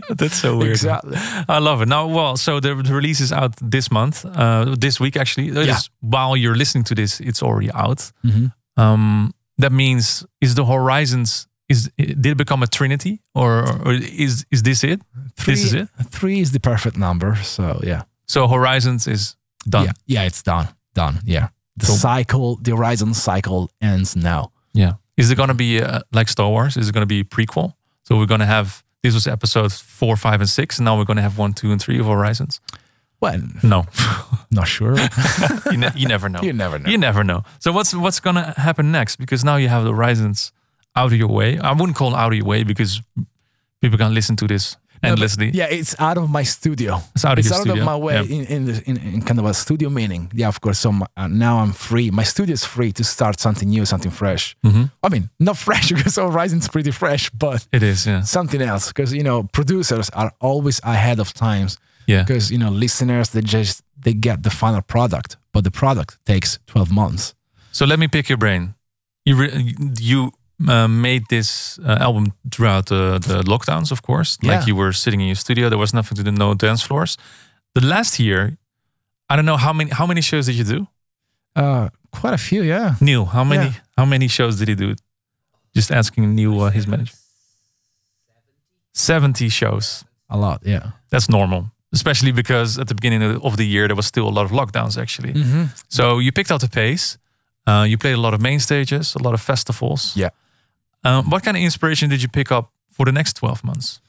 That's 0.15 0.35
so 0.41 0.57
weird. 0.57 0.71
Exactly. 0.71 1.17
I 1.47 1.59
love 1.59 1.81
it. 1.81 1.87
Now, 1.87 2.07
well, 2.07 2.37
so 2.37 2.59
the, 2.59 2.75
release 2.75 3.21
is 3.21 3.31
out 3.31 3.55
this 3.71 3.89
month, 3.91 4.25
uh, 4.25 4.75
this 4.77 4.99
week 4.99 5.15
actually. 5.17 5.49
Yeah. 5.49 5.77
while 6.01 6.35
you're 6.37 6.57
listening 6.57 6.83
to 6.85 6.95
this, 6.95 7.19
it's 7.19 7.41
already 7.41 7.71
out. 7.71 8.11
Mhm. 8.23 8.51
Um, 8.77 9.31
that 9.57 9.71
means 9.71 10.25
is 10.41 10.55
the 10.55 10.65
Horizons 10.65 11.47
is 11.67 11.89
did 11.97 12.25
it 12.25 12.37
become 12.37 12.61
a 12.63 12.67
trinity 12.67 13.21
or, 13.33 13.65
or 13.85 13.93
is 13.93 14.45
is 14.51 14.63
this 14.63 14.83
it? 14.83 15.01
this 15.45 15.63
is 15.63 15.73
it. 15.73 15.89
Three 16.09 16.39
is 16.39 16.51
the 16.51 16.59
perfect 16.59 16.97
number. 16.97 17.35
So 17.37 17.79
yeah. 17.83 18.03
So 18.27 18.47
Horizons 18.47 19.07
is 19.07 19.35
done. 19.67 19.85
Yeah, 19.85 19.91
yeah, 20.05 20.23
it's 20.23 20.43
done. 20.43 20.67
Done. 20.93 21.19
Yeah. 21.25 21.49
The 21.77 21.87
cycle, 21.87 22.57
the 22.61 22.71
Horizon 22.71 23.13
cycle 23.13 23.69
ends 23.81 24.15
now. 24.15 24.51
Yeah. 24.73 24.93
Is 25.17 25.29
it 25.29 25.35
going 25.35 25.49
to 25.49 25.55
be 25.55 25.81
uh, 25.81 26.01
like 26.11 26.29
Star 26.29 26.49
Wars? 26.49 26.77
Is 26.77 26.89
it 26.89 26.93
going 26.93 27.01
to 27.01 27.07
be 27.07 27.23
prequel? 27.23 27.73
So 28.03 28.17
we're 28.17 28.25
going 28.25 28.39
to 28.39 28.45
have 28.45 28.83
this 29.03 29.13
was 29.13 29.27
episodes 29.27 29.79
four, 29.79 30.17
five, 30.17 30.41
and 30.41 30.49
six, 30.49 30.79
and 30.79 30.85
now 30.85 30.97
we're 30.97 31.05
going 31.05 31.17
to 31.17 31.23
have 31.23 31.37
one, 31.37 31.53
two, 31.53 31.71
and 31.71 31.81
three 31.81 31.99
of 31.99 32.07
Horizons. 32.07 32.59
Well, 33.21 33.39
No, 33.63 33.85
not 34.51 34.67
sure. 34.67 34.95
you, 35.71 35.77
ne- 35.77 35.91
you 35.95 36.07
never 36.07 36.29
know. 36.29 36.41
you 36.41 36.53
never 36.53 36.77
know. 36.79 36.89
You 36.89 36.97
never 36.97 37.23
know. 37.23 37.43
So 37.59 37.71
what's 37.71 37.93
what's 37.95 38.19
going 38.19 38.35
to 38.35 38.53
happen 38.57 38.91
next? 38.91 39.15
Because 39.17 39.43
now 39.43 39.55
you 39.57 39.67
have 39.69 39.83
the 39.83 39.91
Horizons 39.93 40.51
out 40.95 41.11
of 41.11 41.17
your 41.17 41.29
way. 41.29 41.57
I 41.59 41.71
wouldn't 41.73 41.95
call 41.97 42.13
it 42.13 42.17
out 42.17 42.31
of 42.31 42.37
your 42.37 42.45
way 42.47 42.63
because 42.63 43.01
people 43.81 43.97
can 43.97 44.13
listen 44.13 44.35
to 44.37 44.47
this 44.47 44.77
endlessly. 45.03 45.51
yeah, 45.53 45.67
it's 45.69 45.95
out 45.99 46.17
of 46.17 46.29
my 46.29 46.43
studio. 46.43 46.99
It's 47.13 47.25
out 47.25 47.33
of 47.33 47.45
it's 47.45 47.51
out 47.51 47.61
studio. 47.61 47.81
of 47.81 47.85
my 47.85 47.95
way 47.95 48.13
Yeah. 48.15 48.23
in, 48.39 48.45
in, 48.45 48.65
the, 48.65 48.81
in 48.89 48.97
in 48.97 49.21
kind 49.21 49.39
of 49.39 49.45
a 49.45 49.53
studio 49.53 49.89
meaning. 49.89 50.31
Yeah, 50.33 50.47
of 50.47 50.59
course. 50.61 50.79
So 50.79 50.91
my, 50.91 51.05
uh, 51.17 51.27
now 51.27 51.57
I'm 51.59 51.73
free. 51.73 52.09
My 52.11 52.23
studio 52.23 52.53
is 52.53 52.65
free 52.65 52.91
to 52.93 53.03
start 53.03 53.39
something 53.39 53.69
new, 53.69 53.85
something 53.85 54.11
fresh. 54.11 54.55
Mm-hmm. 54.65 54.83
I 55.03 55.09
mean, 55.09 55.29
not 55.39 55.57
fresh 55.67 55.91
because 55.91 56.15
Horizon's 56.15 56.67
pretty 56.69 56.91
fresh, 56.91 57.29
but 57.29 57.67
It 57.71 57.83
is, 57.83 58.05
yeah. 58.07 58.21
something 58.23 58.61
else. 58.61 58.87
Because 58.87 59.13
you 59.13 59.23
know, 59.23 59.43
producers 59.53 60.09
are 60.11 60.31
always 60.39 60.79
ahead 60.83 61.19
of 61.19 61.33
times. 61.33 61.77
Yeah. 62.07 62.23
Because 62.23 62.51
you 62.51 62.57
know, 62.59 62.69
listeners 62.71 63.29
they 63.29 63.41
just 63.41 63.81
they 64.03 64.13
get 64.13 64.43
the 64.43 64.49
final 64.49 64.81
product, 64.81 65.37
but 65.51 65.63
the 65.63 65.71
product 65.71 66.17
takes 66.25 66.59
twelve 66.67 66.91
months. 66.91 67.33
So 67.71 67.85
let 67.85 67.99
me 67.99 68.07
pick 68.07 68.29
your 68.29 68.37
brain. 68.37 68.73
You 69.25 69.35
re- 69.35 69.75
you 69.99 70.31
uh, 70.67 70.87
made 70.87 71.23
this 71.29 71.79
uh, 71.79 71.97
album 71.99 72.25
throughout 72.51 72.85
the, 72.85 73.19
the 73.19 73.43
lockdowns, 73.43 73.91
of 73.91 74.01
course. 74.01 74.37
Yeah. 74.41 74.57
Like 74.57 74.67
you 74.67 74.75
were 74.77 74.93
sitting 74.93 75.19
in 75.21 75.27
your 75.27 75.35
studio. 75.35 75.69
There 75.69 75.79
was 75.79 75.93
nothing 75.93 76.15
to 76.17 76.23
do, 76.23 76.31
no 76.31 76.53
dance 76.53 76.81
floors. 76.85 77.17
The 77.73 77.81
last 77.85 78.19
year, 78.19 78.57
I 79.29 79.35
don't 79.35 79.45
know 79.45 79.57
how 79.57 79.73
many 79.73 79.89
how 79.91 80.05
many 80.07 80.21
shows 80.21 80.45
did 80.45 80.55
you 80.55 80.63
do, 80.63 80.87
Uh, 81.55 81.89
quite 82.21 82.33
a 82.33 82.37
few, 82.37 82.63
yeah. 82.63 82.95
Neil? 82.99 83.25
How 83.25 83.43
many 83.43 83.65
Yeah. 83.65 83.73
how 83.97 84.05
many 84.05 84.27
shows 84.27 84.57
did 84.57 84.67
he 84.67 84.75
do? 84.75 84.95
Just 85.75 85.91
asking 85.91 86.35
Neil, 86.35 86.61
uh, 86.61 86.69
his 86.71 86.85
manager. 86.87 87.13
Seventy 88.93 89.49
shows. 89.49 90.05
A 90.29 90.37
lot, 90.37 90.61
yeah. 90.65 90.91
That's 91.09 91.29
normal, 91.29 91.71
especially 91.95 92.31
because 92.31 92.77
at 92.81 92.87
the 92.87 92.93
beginning 92.95 93.23
of 93.43 93.55
the 93.57 93.65
year 93.65 93.87
there 93.87 93.95
was 93.95 94.05
still 94.05 94.27
a 94.27 94.33
lot 94.37 94.45
of 94.45 94.51
lockdowns. 94.51 94.97
Actually, 95.01 95.33
Mm-hmm. 95.33 95.63
so 95.89 96.19
you 96.19 96.31
picked 96.31 96.51
out 96.51 96.61
the 96.61 96.69
pace. 96.69 97.17
Uh, 97.67 97.85
you 97.89 97.97
played 97.97 98.13
a 98.15 98.21
lot 98.21 98.33
of 98.33 98.39
main 98.41 98.59
stages, 98.59 99.15
a 99.15 99.19
lot 99.23 99.33
of 99.33 99.41
festivals. 99.41 100.13
Yeah. 100.15 100.29
Um, 101.03 101.29
what 101.31 101.43
kind 101.43 101.57
of 101.57 101.63
inspiration 101.63 102.09
did 102.09 102.21
you 102.21 102.29
pick 102.29 102.51
up 102.51 102.65
for 102.91 103.05
the 103.05 103.11
next 103.11 103.33
12 103.37 103.63
months? 103.63 103.99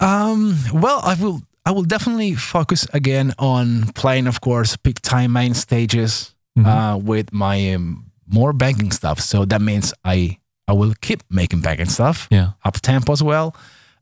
Um, 0.00 0.54
well, 0.72 1.00
I 1.04 1.14
will. 1.20 1.40
I 1.66 1.70
will 1.70 1.84
definitely 1.86 2.34
focus 2.34 2.86
again 2.94 3.32
on 3.38 3.92
playing, 3.94 4.26
of 4.28 4.40
course, 4.40 4.76
peak 4.76 5.00
time 5.02 5.32
main 5.32 5.54
stages 5.54 6.34
uh, 6.64 6.98
with 7.10 7.30
my 7.32 7.74
um, 7.74 8.10
more 8.26 8.52
banking 8.54 8.90
stuff. 8.92 9.20
So 9.20 9.44
that 9.44 9.60
means 9.60 9.92
I 10.04 10.38
I 10.66 10.72
will 10.72 10.94
keep 11.00 11.22
making 11.30 11.60
banking 11.62 11.88
stuff 11.90 12.26
Yeah. 12.30 12.52
up 12.64 12.80
tempo 12.80 13.12
as 13.12 13.22
well. 13.22 13.54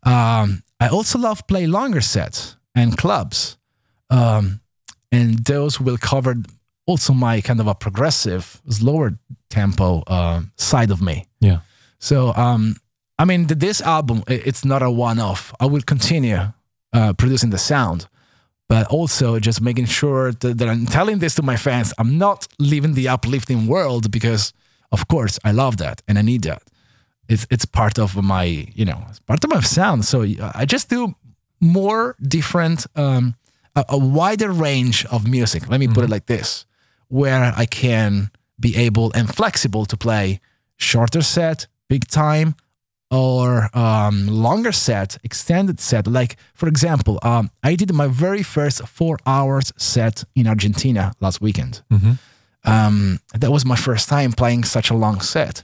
Um, 0.04 0.62
I 0.80 0.88
also 0.88 1.18
love 1.18 1.42
play 1.46 1.66
longer 1.66 2.00
sets 2.02 2.56
and 2.76 2.96
clubs, 2.96 3.56
um, 4.10 4.60
and 5.10 5.44
those 5.44 5.80
will 5.80 5.98
cover 5.98 6.36
also 6.86 7.12
my 7.12 7.40
kind 7.40 7.60
of 7.60 7.66
a 7.66 7.74
progressive, 7.74 8.62
slower 8.68 9.18
tempo 9.50 10.02
uh, 10.06 10.42
side 10.56 10.92
of 10.92 11.00
me. 11.00 11.26
Yeah. 11.40 11.60
So, 11.98 12.32
um, 12.34 12.76
I 13.18 13.24
mean, 13.24 13.46
this 13.46 13.80
album, 13.80 14.22
it's 14.28 14.64
not 14.64 14.82
a 14.82 14.90
one 14.90 15.18
off. 15.18 15.52
I 15.58 15.66
will 15.66 15.82
continue 15.82 16.52
uh, 16.92 17.12
producing 17.14 17.50
the 17.50 17.58
sound, 17.58 18.06
but 18.68 18.86
also 18.88 19.38
just 19.40 19.60
making 19.60 19.86
sure 19.86 20.32
that, 20.32 20.58
that 20.58 20.68
I'm 20.68 20.86
telling 20.86 21.18
this 21.18 21.34
to 21.36 21.42
my 21.42 21.56
fans. 21.56 21.92
I'm 21.98 22.18
not 22.18 22.46
leaving 22.58 22.94
the 22.94 23.08
uplifting 23.08 23.66
world 23.66 24.10
because, 24.10 24.52
of 24.92 25.08
course, 25.08 25.38
I 25.44 25.52
love 25.52 25.78
that 25.78 26.02
and 26.06 26.18
I 26.18 26.22
need 26.22 26.42
that. 26.42 26.62
It's, 27.28 27.46
it's 27.50 27.64
part 27.64 27.98
of 27.98 28.22
my, 28.22 28.44
you 28.44 28.84
know, 28.84 29.02
it's 29.08 29.18
part 29.20 29.42
of 29.42 29.50
my 29.50 29.60
sound. 29.60 30.04
So 30.04 30.24
I 30.54 30.64
just 30.66 30.88
do 30.90 31.14
more 31.60 32.16
different, 32.20 32.86
um, 32.96 33.34
a, 33.74 33.84
a 33.90 33.98
wider 33.98 34.50
range 34.52 35.04
of 35.06 35.26
music. 35.28 35.68
Let 35.68 35.80
me 35.80 35.88
put 35.88 36.04
it 36.04 36.10
like 36.10 36.26
this, 36.26 36.66
where 37.08 37.52
I 37.56 37.66
can 37.66 38.30
be 38.58 38.76
able 38.76 39.12
and 39.14 39.28
flexible 39.34 39.84
to 39.86 39.96
play 39.96 40.40
shorter 40.76 41.22
set, 41.22 41.66
big 41.88 42.06
time, 42.08 42.54
or 43.10 43.68
um, 43.76 44.26
longer 44.26 44.72
set, 44.72 45.16
extended 45.22 45.78
set. 45.80 46.06
Like 46.06 46.36
for 46.54 46.68
example, 46.68 47.18
um, 47.22 47.50
I 47.62 47.76
did 47.76 47.92
my 47.94 48.08
very 48.08 48.42
first 48.42 48.86
four 48.88 49.18
hours 49.26 49.72
set 49.76 50.24
in 50.34 50.46
Argentina 50.46 51.12
last 51.20 51.40
weekend. 51.40 51.82
Um, 52.64 53.20
that 53.34 53.50
was 53.52 53.64
my 53.64 53.76
first 53.76 54.08
time 54.08 54.32
playing 54.32 54.64
such 54.64 54.90
a 54.90 54.94
long 54.94 55.20
set. 55.20 55.62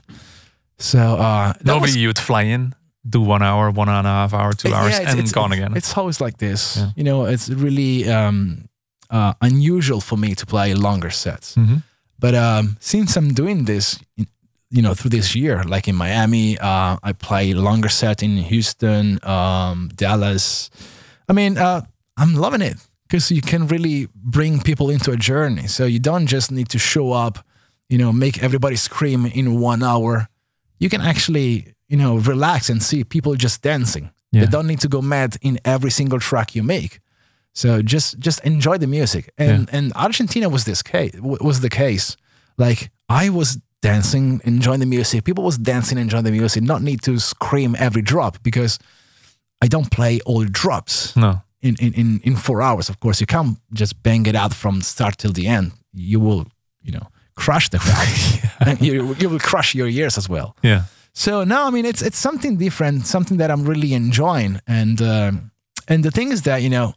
So 0.77 0.99
uh, 0.99 1.53
Normally 1.63 1.81
was- 1.87 1.95
you 1.97 2.07
would 2.07 2.19
fly 2.19 2.43
in, 2.43 2.73
do 3.07 3.21
one 3.21 3.41
hour, 3.43 3.69
one 3.71 3.89
and 3.89 4.07
a 4.07 4.09
half 4.09 4.33
hour, 4.33 4.53
two 4.53 4.73
hours, 4.73 4.93
it's- 4.93 5.09
and 5.11 5.19
it's- 5.19 5.31
gone 5.33 5.51
again. 5.51 5.75
It's 5.75 5.97
always 5.97 6.21
like 6.21 6.37
this. 6.37 6.79
You 6.95 7.03
know, 7.03 7.25
it's 7.25 7.49
really 7.49 8.09
um, 8.09 8.69
uh, 9.09 9.33
unusual 9.41 10.01
for 10.01 10.17
me 10.17 10.35
to 10.35 10.45
play 10.45 10.73
longer 10.73 11.09
sets. 11.11 11.55
Mm-hmm. 11.55 11.77
But 12.19 12.33
um, 12.35 12.77
since 12.79 13.17
I'm 13.17 13.33
doing 13.33 13.65
this, 13.65 13.99
you 14.69 14.81
know, 14.81 14.93
through 14.93 15.09
this 15.11 15.35
year, 15.35 15.63
like 15.63 15.87
in 15.89 15.95
Miami, 15.95 16.57
uh, 16.57 16.97
I 17.03 17.11
play 17.13 17.53
longer 17.53 17.89
set 17.89 18.23
in 18.23 18.37
Houston, 18.37 19.19
um, 19.23 19.89
Dallas. 19.95 20.69
I 21.29 21.33
mean, 21.33 21.57
uh, 21.57 21.81
I'm 22.17 22.33
loving 22.35 22.61
it 22.61 22.77
because 23.07 23.29
you 23.31 23.41
can 23.41 23.67
really 23.67 24.07
bring 24.15 24.61
people 24.61 24.89
into 24.89 25.11
a 25.11 25.17
journey. 25.17 25.67
So 25.67 25.85
you 25.85 25.99
don't 25.99 26.25
just 26.27 26.51
need 26.51 26.69
to 26.69 26.79
show 26.79 27.11
up, 27.11 27.45
you 27.89 27.97
know, 27.97 28.11
make 28.13 28.41
everybody 28.41 28.75
scream 28.77 29.25
in 29.25 29.59
one 29.59 29.83
hour. 29.83 30.27
You 30.79 30.89
can 30.89 31.01
actually, 31.01 31.73
you 31.93 31.99
know, 31.99 32.15
relax 32.17 32.69
and 32.71 32.81
see 32.81 33.03
people 33.03 33.35
just 33.35 33.61
dancing. 33.61 34.09
Yeah. 34.31 34.41
They 34.41 34.47
don't 34.47 34.65
need 34.65 34.79
to 34.79 34.87
go 34.87 34.99
mad 34.99 35.37
in 35.43 35.59
every 35.63 35.91
single 35.91 36.19
track 36.19 36.55
you 36.55 36.63
make. 36.63 36.99
So 37.53 37.83
just 37.83 38.17
just 38.17 38.39
enjoy 38.43 38.79
the 38.79 38.87
music. 38.87 39.31
And 39.37 39.69
and 39.71 39.93
Argentina 39.93 40.49
was 40.49 40.65
this 40.65 40.81
case 40.81 41.13
was 41.21 41.59
the 41.59 41.69
case. 41.69 42.17
Like 42.57 42.89
I 43.09 43.29
was 43.29 43.59
dancing, 43.83 44.41
enjoying 44.43 44.79
the 44.79 44.87
music. 44.87 45.23
People 45.23 45.43
was 45.43 45.59
dancing, 45.59 45.99
enjoying 45.99 46.23
the 46.23 46.31
music. 46.31 46.63
Not 46.63 46.81
need 46.81 47.03
to 47.03 47.19
scream 47.19 47.75
every 47.77 48.01
drop 48.01 48.41
because 48.41 48.79
I 49.61 49.67
don't 49.67 49.91
play 49.91 50.19
all 50.25 50.45
drops 50.45 51.15
no. 51.15 51.43
in, 51.61 51.75
in, 51.79 51.93
in, 51.93 52.19
in 52.23 52.35
four 52.35 52.63
hours. 52.63 52.89
Of 52.89 52.99
course, 52.99 53.21
you 53.21 53.27
can't 53.27 53.59
just 53.71 54.01
bang 54.01 54.25
it 54.25 54.35
out 54.35 54.53
from 54.55 54.81
start 54.81 55.19
till 55.19 55.31
the 55.31 55.47
end. 55.47 55.73
You 55.93 56.19
will, 56.19 56.47
you 56.81 56.91
know, 56.91 57.07
crush 57.35 57.69
the 57.69 57.77
crowd. 57.85 58.67
and 58.67 58.81
you, 58.81 59.13
you 59.19 59.29
will 59.29 59.39
crush 59.39 59.75
your 59.75 59.87
ears 59.87 60.17
as 60.17 60.27
well. 60.27 60.55
Yeah. 60.63 60.85
So 61.13 61.43
no, 61.43 61.67
I 61.67 61.69
mean 61.69 61.85
it's 61.85 62.01
it's 62.01 62.17
something 62.17 62.57
different, 62.57 63.05
something 63.05 63.37
that 63.37 63.51
I'm 63.51 63.63
really 63.65 63.93
enjoying, 63.93 64.59
and 64.67 65.01
um, 65.01 65.51
and 65.87 66.03
the 66.03 66.11
thing 66.11 66.31
is 66.31 66.41
that 66.43 66.61
you 66.61 66.69
know, 66.69 66.93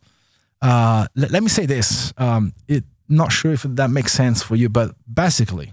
uh, 0.63 1.07
let, 1.15 1.31
let 1.31 1.43
me 1.43 1.49
say 1.49 1.67
this. 1.67 2.13
Um, 2.17 2.53
it 2.67 2.85
not 3.09 3.31
sure 3.33 3.53
if 3.53 3.63
that 3.63 3.91
makes 3.91 4.13
sense 4.13 4.43
for 4.43 4.57
you, 4.57 4.69
but 4.69 4.95
basically, 5.13 5.73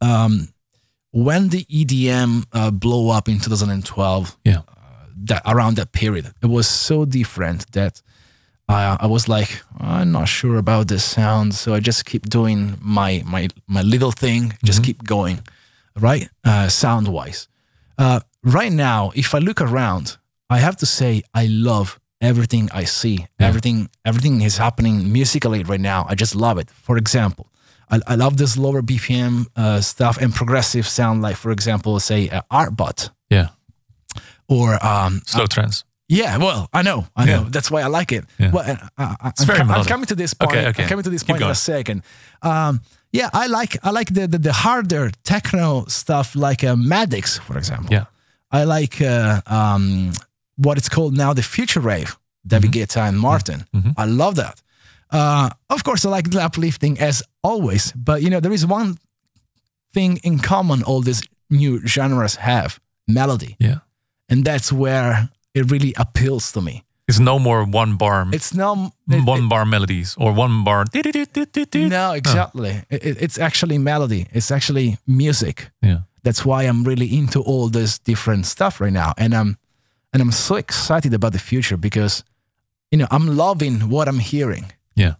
um, 0.00 0.48
when 1.12 1.48
the 1.48 1.64
EDM 1.64 2.44
uh, 2.52 2.70
blow 2.70 3.10
up 3.10 3.28
in 3.28 3.38
2012, 3.40 4.36
Yeah. 4.44 4.60
that 5.24 5.42
around 5.46 5.76
that 5.76 5.92
period, 5.92 6.26
it 6.42 6.46
was 6.46 6.68
so 6.68 7.04
different 7.04 7.72
that 7.72 8.02
I, 8.68 8.96
I 9.00 9.06
was 9.06 9.28
like, 9.28 9.62
I'm 9.80 10.12
not 10.12 10.28
sure 10.28 10.56
about 10.58 10.88
this 10.88 11.04
sound, 11.04 11.54
so 11.54 11.72
I 11.74 11.80
just 11.80 12.04
keep 12.04 12.28
doing 12.28 12.76
my 12.80 13.22
my 13.26 13.48
my 13.66 13.82
little 13.82 14.12
thing, 14.12 14.52
just 14.62 14.82
keep 14.84 15.02
going, 15.04 15.38
right? 16.00 16.28
Uh, 16.44 16.68
sound 16.68 17.08
wise, 17.08 17.48
uh, 17.98 18.20
right 18.42 18.72
now, 18.72 19.10
if 19.14 19.34
I 19.34 19.38
look 19.38 19.60
around, 19.60 20.16
I 20.50 20.58
have 20.58 20.76
to 20.76 20.86
say 20.86 21.22
I 21.34 21.46
love 21.46 21.98
everything 22.20 22.68
I 22.72 22.84
see. 22.84 23.26
Everything 23.38 23.88
everything 24.04 24.42
is 24.42 24.58
happening 24.58 25.12
musically 25.12 25.62
right 25.64 25.80
now. 25.80 26.06
I 26.08 26.14
just 26.14 26.34
love 26.34 26.58
it. 26.58 26.70
For 26.70 26.96
example. 26.96 27.46
I, 27.88 28.00
I 28.08 28.14
love 28.16 28.36
this 28.36 28.56
lower 28.56 28.82
BPM 28.82 29.46
uh, 29.54 29.80
stuff 29.80 30.18
and 30.20 30.34
progressive 30.34 30.88
sound, 30.88 31.22
like 31.22 31.36
for 31.36 31.52
example, 31.52 32.00
say 32.00 32.28
uh, 32.28 32.40
Artbat 32.50 33.10
Yeah. 33.30 33.48
or 34.48 34.84
um, 34.84 35.22
Slow 35.26 35.46
trance. 35.46 35.84
yeah, 36.08 36.36
well, 36.36 36.68
I 36.72 36.82
know, 36.82 37.06
I 37.14 37.24
know. 37.26 37.42
Yeah. 37.42 37.48
That's 37.48 37.70
why 37.70 37.82
I 37.82 37.86
like 37.86 38.10
it. 38.10 38.24
Yeah. 38.38 38.50
Well, 38.50 38.64
uh, 38.68 38.76
uh, 38.98 39.14
uh, 39.22 39.30
I'm, 39.38 39.46
very 39.46 39.60
I'm 39.60 39.84
coming 39.84 40.06
to 40.06 40.16
this 40.16 40.34
point. 40.34 40.50
Okay, 40.52 40.66
okay. 40.68 40.82
I'm 40.82 40.88
coming 40.88 41.04
to 41.04 41.10
this 41.10 41.22
point 41.22 41.40
in 41.42 41.48
a 41.48 41.54
second. 41.54 42.02
Um, 42.42 42.80
yeah, 43.16 43.30
I 43.32 43.46
like 43.60 43.76
I 43.82 43.90
like 43.98 44.12
the 44.14 44.26
the, 44.28 44.38
the 44.38 44.52
harder 44.52 45.10
techno 45.22 45.84
stuff, 45.88 46.34
like 46.34 46.64
uh, 46.66 46.76
Maddix, 46.76 47.38
for 47.40 47.56
example. 47.58 47.88
Yeah. 47.92 48.04
I 48.50 48.64
like 48.64 49.00
uh, 49.00 49.40
um, 49.46 50.12
what 50.56 50.78
it's 50.78 50.88
called 50.88 51.16
now, 51.16 51.34
the 51.34 51.42
future 51.42 51.80
rave, 51.82 52.16
David 52.46 52.70
Mm-hmm. 52.70 52.98
Guetta 52.98 53.08
and 53.08 53.18
Morten. 53.18 53.64
I 53.96 54.04
love 54.06 54.34
that. 54.36 54.62
Uh, 55.10 55.48
of 55.68 55.82
course, 55.82 56.04
I 56.08 56.10
like 56.16 56.30
the 56.30 56.42
uplifting 56.44 56.98
as 57.00 57.22
always, 57.42 57.92
but 57.92 58.22
you 58.22 58.30
know 58.30 58.40
there 58.40 58.54
is 58.54 58.64
one 58.66 58.96
thing 59.94 60.18
in 60.22 60.38
common 60.38 60.82
all 60.82 61.02
these 61.02 61.22
new 61.50 61.80
genres 61.86 62.36
have: 62.36 62.78
melody, 63.06 63.56
Yeah. 63.58 63.78
and 64.28 64.44
that's 64.44 64.72
where 64.72 65.28
it 65.54 65.70
really 65.70 65.92
appeals 65.96 66.52
to 66.52 66.60
me. 66.60 66.82
It's 67.08 67.20
no 67.20 67.38
more 67.38 67.64
one 67.64 67.96
bar, 67.96 68.26
It's 68.32 68.52
no, 68.52 68.90
it- 69.08 69.24
one 69.24 69.48
bar 69.48 69.64
melodies 69.64 70.16
or 70.18 70.32
one 70.32 70.64
bar. 70.64 70.84
no, 71.88 72.12
exactly. 72.12 72.82
It- 72.90 73.04
it- 73.04 73.16
it's 73.22 73.38
actually 73.38 73.78
melody. 73.78 74.26
It's 74.32 74.50
actually 74.50 74.98
music. 75.06 75.70
Yeah. 75.82 75.98
That's 76.24 76.44
why 76.44 76.64
I'm 76.64 76.82
really 76.84 77.06
into 77.16 77.40
all 77.40 77.68
this 77.70 77.98
different 77.98 78.46
stuff 78.46 78.80
right 78.80 78.92
now, 78.92 79.12
and 79.16 79.32
I'm 79.34 79.56
and 80.12 80.22
I'm 80.22 80.32
so 80.32 80.56
excited 80.56 81.12
about 81.14 81.32
the 81.32 81.38
future 81.38 81.76
because 81.78 82.24
you 82.90 82.98
know 82.98 83.06
I'm 83.10 83.36
loving 83.36 83.88
what 83.90 84.08
I'm 84.08 84.18
hearing. 84.18 84.72
Yeah. 84.94 85.14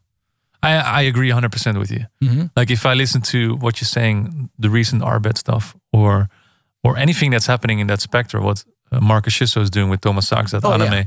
I, 0.63 1.03
I 1.03 1.03
agree 1.03 1.31
100% 1.31 1.79
with 1.79 1.91
you. 1.93 2.07
Mm-hmm. 2.23 2.47
Like 2.57 2.73
if 2.73 2.85
I 2.87 2.95
listen 2.95 3.21
to 3.23 3.55
what 3.61 3.81
you're 3.81 3.87
saying, 3.87 4.49
the 4.59 4.69
recent 4.71 5.03
Artbat 5.03 5.37
stuff 5.39 5.77
or 5.93 6.29
or 6.83 6.97
anything 6.99 7.31
that's 7.33 7.47
happening 7.47 7.79
in 7.81 7.87
that 7.87 8.01
spectrum, 8.01 8.43
what 8.45 8.65
uh, 8.91 9.01
Marcus 9.01 9.35
Schisso 9.35 9.61
is 9.61 9.71
doing 9.71 9.91
with 9.91 10.01
Thomas 10.01 10.27
Sachs 10.29 10.55
at 10.55 10.65
Oh, 10.65 10.71
Anyma, 10.71 10.91
yeah. 10.93 11.05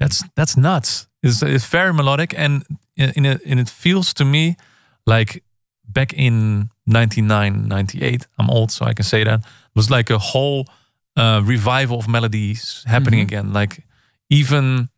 That's 0.00 0.24
that's 0.36 0.56
nuts. 0.56 1.06
It's, 1.22 1.42
it's 1.42 1.66
very 1.66 1.92
melodic 1.92 2.34
and 2.36 2.64
in, 2.96 3.10
in 3.16 3.26
it, 3.26 3.40
and 3.46 3.60
it 3.60 3.68
feels 3.68 4.12
to 4.14 4.24
me 4.24 4.56
like 5.06 5.44
back 5.86 6.12
in 6.14 6.70
99, 6.86 7.68
98, 7.68 8.26
I'm 8.38 8.48
old 8.50 8.70
so 8.72 8.86
I 8.86 8.94
can 8.94 9.04
say 9.04 9.24
that, 9.24 9.40
it 9.40 9.46
was 9.76 9.90
like 9.90 10.08
a 10.10 10.18
whole 10.18 10.64
uh, 11.16 11.42
revival 11.44 11.98
of 11.98 12.08
melodies 12.08 12.84
happening 12.86 13.20
Mm-hmm. 13.20 13.38
again. 13.40 13.52
Like 13.52 13.84
even 14.30 14.88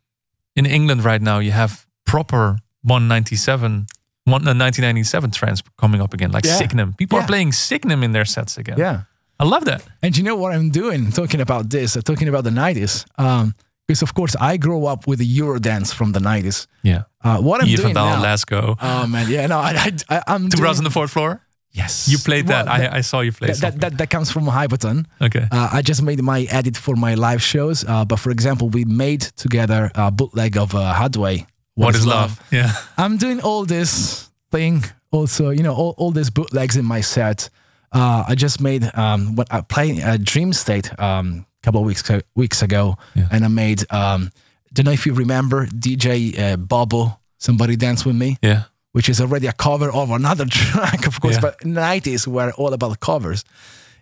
in 0.55 0.67
England 0.67 1.05
right 1.05 1.21
now, 1.23 1.41
you 1.41 1.51
have 1.53 1.87
proper 2.05 2.59
197, 2.83 3.87
one, 4.25 4.43
uh, 4.47 4.55
1997 4.55 5.31
trance 5.31 5.63
coming 5.79 6.01
up 6.01 6.15
again, 6.15 6.31
like 6.31 6.45
Yeah. 6.47 6.57
Signum. 6.59 6.93
People 6.95 7.19
are 7.19 7.27
playing 7.27 7.53
Signum 7.53 8.03
in 8.03 8.13
their 8.13 8.25
sets 8.27 8.59
again. 8.59 8.77
Yeah. 8.79 9.03
I 9.41 9.45
love 9.45 9.65
that. 9.65 9.83
And 10.03 10.17
you 10.17 10.23
know 10.23 10.37
what 10.37 10.53
I'm 10.53 10.71
doing 10.71 11.11
talking 11.11 11.41
about 11.41 11.71
this, 11.71 11.97
uh, 11.97 12.01
talking 12.03 12.29
about 12.29 12.45
the 12.45 12.51
90s? 12.51 13.05
Um, 13.19 13.55
because 13.93 14.03
of 14.03 14.15
course 14.15 14.35
I 14.41 14.57
grew 14.57 14.87
up 14.87 15.07
with 15.07 15.19
the 15.19 15.39
Eurodance 15.39 15.93
from 15.93 16.13
the 16.13 16.21
90s. 16.21 16.67
Yeah. 16.83 17.03
Uh, 17.23 17.39
what 17.39 17.63
I'm 17.63 17.69
doing 17.69 17.95
now, 17.95 18.21
let's. 18.21 18.45
Oh 18.51 19.07
man, 19.07 19.29
yeah, 19.29 19.47
no, 19.47 19.59
I, 19.59 19.73
I, 19.77 20.17
I 20.17 20.23
I'm 20.27 20.45
Two 20.45 20.57
doing, 20.57 20.63
Bros 20.63 20.79
on 20.79 20.85
the 20.85 20.91
fourth 20.91 21.11
floor. 21.11 21.41
Yes, 21.75 22.09
You 22.09 22.19
played 22.19 22.49
that. 22.49 22.67
Well, 22.67 22.93
I, 22.95 22.99
I 22.99 23.01
saw 23.03 23.21
you 23.21 23.33
play 23.33 23.49
that, 23.49 23.61
that, 23.61 23.81
that, 23.81 23.99
that 23.99 24.11
comes 24.11 24.31
from 24.31 24.45
Hyperton. 24.45 25.07
okay. 25.21 25.47
Uh, 25.51 25.71
I 25.73 25.81
just 25.83 26.03
made 26.03 26.23
my 26.23 26.43
edit 26.51 26.77
for 26.77 26.97
my 26.97 27.15
live 27.15 27.43
shows. 27.43 27.85
Uh, 27.87 28.05
but 28.05 28.19
for 28.19 28.31
example, 28.31 28.69
we 28.69 28.85
made 28.85 29.23
together 29.37 29.91
a 29.95 30.11
bootleg 30.11 30.57
of 30.57 30.75
uh, 30.75 30.95
Haddaway. 30.95 31.47
what 31.75 31.95
is 31.95 32.07
love? 32.07 32.41
Yeah. 32.51 32.73
I'm 32.99 33.17
doing 33.17 33.41
all 33.41 33.65
this 33.65 34.31
thing 34.51 34.85
also, 35.13 35.51
you 35.51 35.63
know, 35.63 35.75
all, 35.75 35.95
all 35.97 36.11
these 36.11 36.31
bootlegs 36.31 36.77
in 36.77 36.85
my 36.85 37.01
set. 37.03 37.49
Uh, 37.91 38.25
I 38.29 38.35
just 38.35 38.61
made 38.61 38.91
um, 38.95 39.37
what 39.37 39.49
I 39.51 39.61
play 39.63 39.99
a 40.01 40.19
Dream 40.19 40.53
State 40.53 40.99
um, 40.99 41.47
couple 41.63 41.81
of 41.81 41.87
weeks 41.87 42.03
weeks 42.35 42.63
ago, 42.63 42.97
Yeah. 43.15 43.29
and 43.31 43.45
I 43.45 43.49
made. 43.49 43.85
Um, 43.91 44.31
don't 44.75 44.87
know 44.87 44.93
if 44.93 45.05
you 45.07 45.13
remember 45.15 45.67
DJ 45.67 46.39
uh, 46.39 46.57
Bobo, 46.57 47.19
Somebody 47.39 47.77
Dance 47.77 48.07
with 48.07 48.17
Me, 48.17 48.37
Yeah. 48.43 48.63
which 48.93 49.09
is 49.09 49.21
already 49.21 49.47
a 49.47 49.53
cover 49.53 49.91
of 49.93 50.11
another 50.11 50.47
track, 50.51 51.07
of 51.07 51.21
course. 51.21 51.35
Yeah. 51.35 51.41
But 51.41 51.59
90s 51.61 52.27
were 52.27 52.53
all 52.57 52.73
about 52.73 52.99
covers, 53.01 53.45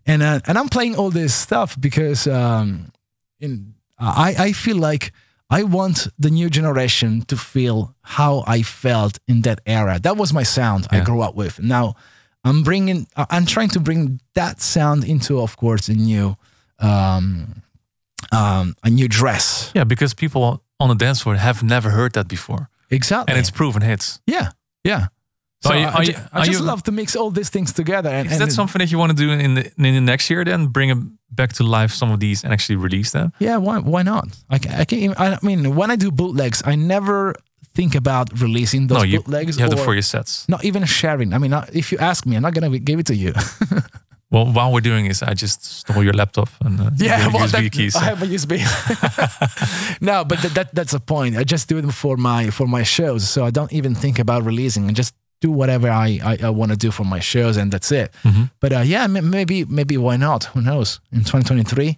and 0.06 0.22
uh, 0.22 0.40
and 0.46 0.56
I'm 0.58 0.68
playing 0.68 0.96
all 0.96 1.10
this 1.10 1.34
stuff 1.34 1.76
because 1.80 2.26
um, 2.26 2.92
in 3.40 3.74
I 3.98 4.34
I 4.48 4.52
feel 4.52 4.76
like 4.90 5.12
I 5.52 5.64
want 5.64 6.06
the 6.22 6.30
new 6.30 6.48
generation 6.48 7.22
to 7.26 7.36
feel 7.36 7.94
how 8.02 8.44
I 8.46 8.62
felt 8.62 9.18
in 9.26 9.42
that 9.42 9.60
era. 9.66 9.98
That 10.00 10.16
was 10.16 10.32
my 10.32 10.44
sound 10.44 10.86
I 10.92 11.00
grew 11.00 11.22
up 11.22 11.34
with. 11.34 11.58
Now 11.58 11.94
I'm 12.44 12.62
bringing, 12.62 13.06
I'm 13.16 13.44
trying 13.46 13.68
to 13.70 13.80
bring 13.80 14.20
that 14.34 14.60
sound 14.60 15.04
into, 15.04 15.40
of 15.40 15.56
course, 15.56 15.88
a 15.92 15.94
new, 15.94 16.36
um, 16.80 17.62
um, 18.32 18.74
a 18.82 18.90
new 18.90 19.08
dress. 19.08 19.70
Yeah, 19.74 19.84
because 19.84 20.14
people 20.14 20.62
on 20.78 20.88
the 20.88 20.94
dance 20.94 21.20
floor 21.22 21.36
have 21.36 21.62
never 21.62 21.90
heard 21.90 22.12
that 22.12 22.28
before, 22.28 22.68
Exactly. 22.90 23.32
and 23.32 23.38
it's 23.40 23.50
proven 23.50 23.82
hits. 23.82 24.20
yeah, 24.26 24.50
yeah. 24.84 25.06
So 25.62 25.74
you- 25.74 25.84
I, 25.86 26.02
you- 26.02 26.14
I 26.32 26.44
just 26.46 26.60
you- 26.60 26.64
love 26.66 26.82
to 26.84 26.92
mix 26.92 27.14
all 27.14 27.30
these 27.30 27.50
things 27.50 27.72
together. 27.72 28.08
And, 28.08 28.26
Is 28.26 28.32
and 28.32 28.40
that 28.40 28.52
something 28.54 28.78
that 28.80 28.90
you 28.90 28.96
want 28.98 29.10
to 29.10 29.16
do 29.26 29.30
in 29.30 29.54
the 29.54 29.64
in 29.76 29.94
the 29.94 30.00
next 30.00 30.30
year? 30.30 30.42
Then 30.44 30.68
bring 30.68 30.88
them 30.88 31.18
back 31.30 31.52
to 31.52 31.64
life, 31.64 31.92
some 31.92 32.10
of 32.14 32.18
these, 32.18 32.44
and 32.44 32.52
actually 32.52 32.76
release 32.76 33.10
them. 33.10 33.32
Yeah, 33.40 33.58
why 33.58 33.78
why 33.78 34.02
not? 34.02 34.24
I 34.48 34.58
can, 34.58 34.72
I 34.80 34.84
can 34.86 34.98
even, 34.98 35.16
I 35.18 35.38
mean, 35.42 35.74
when 35.76 35.90
I 35.90 35.96
do 35.96 36.10
bootlegs, 36.10 36.62
I 36.64 36.76
never 36.76 37.34
think 37.74 37.94
about 37.94 38.40
releasing 38.40 38.86
those 38.88 38.98
no, 38.98 39.04
you, 39.04 39.18
bootlegs 39.20 39.56
you 39.58 39.62
have 39.64 39.74
or 39.78 39.84
for 39.84 39.92
your 39.94 40.02
sets. 40.02 40.46
not 40.48 40.64
even 40.64 40.84
sharing. 40.86 41.34
I 41.34 41.38
mean, 41.38 41.52
if 41.74 41.92
you 41.92 41.98
ask 42.00 42.24
me, 42.26 42.36
I'm 42.36 42.42
not 42.42 42.54
gonna 42.54 42.78
give 42.78 42.98
it 42.98 43.06
to 43.06 43.14
you. 43.14 43.32
Well, 44.30 44.46
while 44.52 44.72
we're 44.72 44.80
doing 44.80 45.08
this, 45.08 45.22
I 45.22 45.34
just 45.34 45.64
stole 45.64 46.04
your 46.04 46.12
laptop 46.12 46.48
and 46.64 46.80
uh, 46.80 46.90
yeah, 46.96 47.26
well, 47.32 47.46
USB 47.48 47.50
that, 47.64 47.72
keys. 47.72 47.96
I 47.96 48.04
have 48.04 48.22
a 48.22 48.26
USB. 48.26 48.58
no, 50.00 50.24
but 50.24 50.38
that, 50.42 50.54
that 50.54 50.74
that's 50.74 50.92
the 50.92 51.00
point. 51.00 51.36
I 51.36 51.44
just 51.44 51.68
do 51.68 51.78
it 51.78 51.90
for 51.92 52.16
my 52.16 52.50
for 52.50 52.66
my 52.68 52.84
shows, 52.84 53.28
so 53.28 53.44
I 53.44 53.50
don't 53.50 53.72
even 53.72 53.94
think 53.94 54.18
about 54.18 54.44
releasing. 54.44 54.88
I 54.88 54.92
just 54.92 55.14
do 55.40 55.50
whatever 55.50 55.88
I 55.90 56.20
I, 56.22 56.38
I 56.46 56.50
want 56.50 56.70
to 56.70 56.76
do 56.76 56.90
for 56.90 57.04
my 57.04 57.20
shows, 57.20 57.56
and 57.56 57.72
that's 57.72 57.90
it. 57.92 58.12
Mhm. 58.22 58.50
But 58.60 58.72
uh, 58.72 58.80
yeah, 58.84 59.04
m- 59.04 59.30
maybe 59.30 59.64
maybe 59.64 59.96
why 59.96 60.16
not? 60.16 60.44
Who 60.54 60.60
knows? 60.60 61.00
In 61.12 61.20
2023, 61.24 61.96